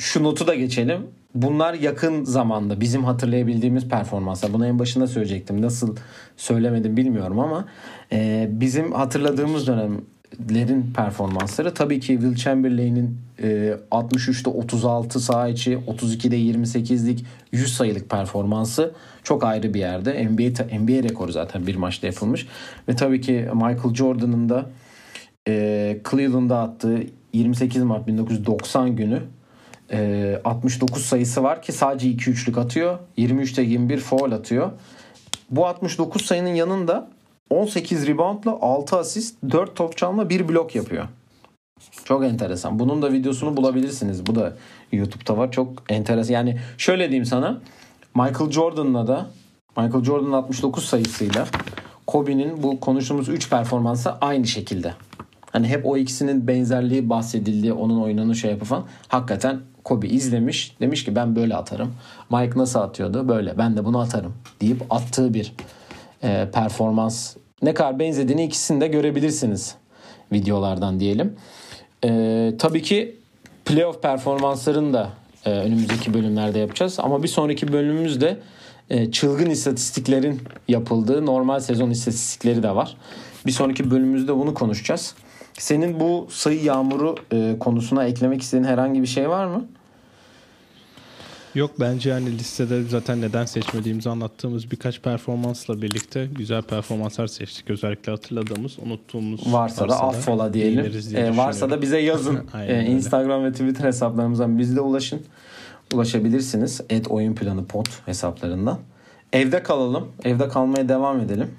[0.00, 1.06] şu notu da geçelim.
[1.34, 4.52] Bunlar yakın zamanda bizim hatırlayabildiğimiz performanslar.
[4.52, 5.62] Bunu en başında söyleyecektim.
[5.62, 5.96] Nasıl
[6.36, 7.64] söylemedim bilmiyorum ama
[8.12, 16.36] e, bizim hatırladığımız dönemlerin performansları tabii ki Will Chamberlain'in e, 63'te 36 saha içi, 32'de
[16.36, 20.28] 28'lik 100 sayılık performansı çok ayrı bir yerde.
[20.28, 22.46] NBA NBA rekoru zaten bir maçta yapılmış
[22.88, 24.70] ve tabii ki Michael Jordan'ın da
[25.48, 29.22] e, Cleveland'da attığı 28 Mart 1990 günü
[29.92, 32.98] e, 69 sayısı var ki sadece 2 üçlük atıyor.
[33.18, 34.70] 23'te 21 foul atıyor.
[35.50, 37.08] Bu 69 sayının yanında
[37.50, 41.08] 18 reboundla 6 asist, 4 top çalma, 1 blok yapıyor.
[42.04, 42.78] Çok enteresan.
[42.78, 44.26] Bunun da videosunu bulabilirsiniz.
[44.26, 44.56] Bu da
[44.92, 45.52] YouTube'da var.
[45.52, 46.34] Çok enteresan.
[46.34, 47.60] Yani şöyle diyeyim sana.
[48.14, 49.26] Michael Jordan'la da
[49.76, 51.46] Michael Jordan'ın 69 sayısıyla
[52.06, 54.94] Kobe'nin bu konuştuğumuz 3 performansı aynı şekilde.
[55.52, 58.84] Hani hep o ikisinin benzerliği bahsedildiği, onun oyununu şey yapı falan.
[59.08, 60.76] Hakikaten Kobe izlemiş.
[60.80, 61.94] Demiş ki ben böyle atarım.
[62.30, 63.28] Mike nasıl atıyordu?
[63.28, 63.58] Böyle.
[63.58, 65.52] Ben de bunu atarım deyip attığı bir
[66.22, 67.36] e, performans.
[67.62, 69.74] Ne kadar benzediğini ikisini de görebilirsiniz
[70.32, 71.36] videolardan diyelim.
[72.04, 73.16] E, tabii ki
[73.64, 75.10] playoff performanslarını da
[75.44, 77.00] e, önümüzdeki bölümlerde yapacağız.
[77.00, 78.36] Ama bir sonraki bölümümüzde
[78.90, 82.96] e, çılgın istatistiklerin yapıldığı normal sezon istatistikleri de var.
[83.46, 85.14] Bir sonraki bölümümüzde bunu konuşacağız.
[85.60, 89.66] Senin bu sayı yağmuru e, konusuna eklemek istediğin herhangi bir şey var mı?
[91.54, 97.70] Yok bence yani listede zaten neden seçmediğimizi anlattığımız birkaç performansla birlikte güzel performanslar seçtik.
[97.70, 100.92] Özellikle hatırladığımız, unuttuğumuz varsa, varsa da affola diyelim.
[101.16, 102.38] E, varsa da bize yazın.
[102.66, 105.22] e, Instagram ve Twitter hesaplarımızdan bizde ulaşın.
[105.94, 106.80] Ulaşabilirsiniz.
[106.90, 108.78] Et oyun planı pod hesaplarından.
[109.32, 110.08] Evde kalalım.
[110.24, 111.50] Evde kalmaya devam edelim.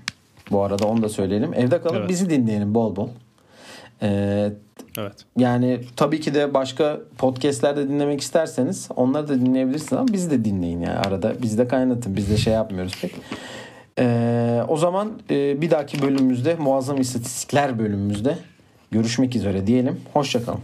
[0.51, 1.53] Bu arada onu da söyleyelim.
[1.53, 2.09] Evde kalıp evet.
[2.09, 3.09] bizi dinleyelim bol bol.
[4.03, 4.53] Ee,
[4.97, 5.13] evet.
[5.37, 10.81] Yani tabii ki de başka podcastlerde dinlemek isterseniz onları da dinleyebilirsiniz ama bizi de dinleyin
[10.81, 11.41] yani arada.
[11.41, 12.15] Bizi de kaynatın.
[12.15, 13.15] Biz de şey yapmıyoruz pek.
[13.99, 18.37] Ee, o zaman e, bir dahaki bölümümüzde muazzam istatistikler bölümümüzde
[18.91, 20.01] görüşmek üzere diyelim.
[20.13, 20.61] Hoşçakalın.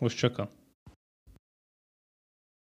[0.00, 0.59] Hoşçakalın.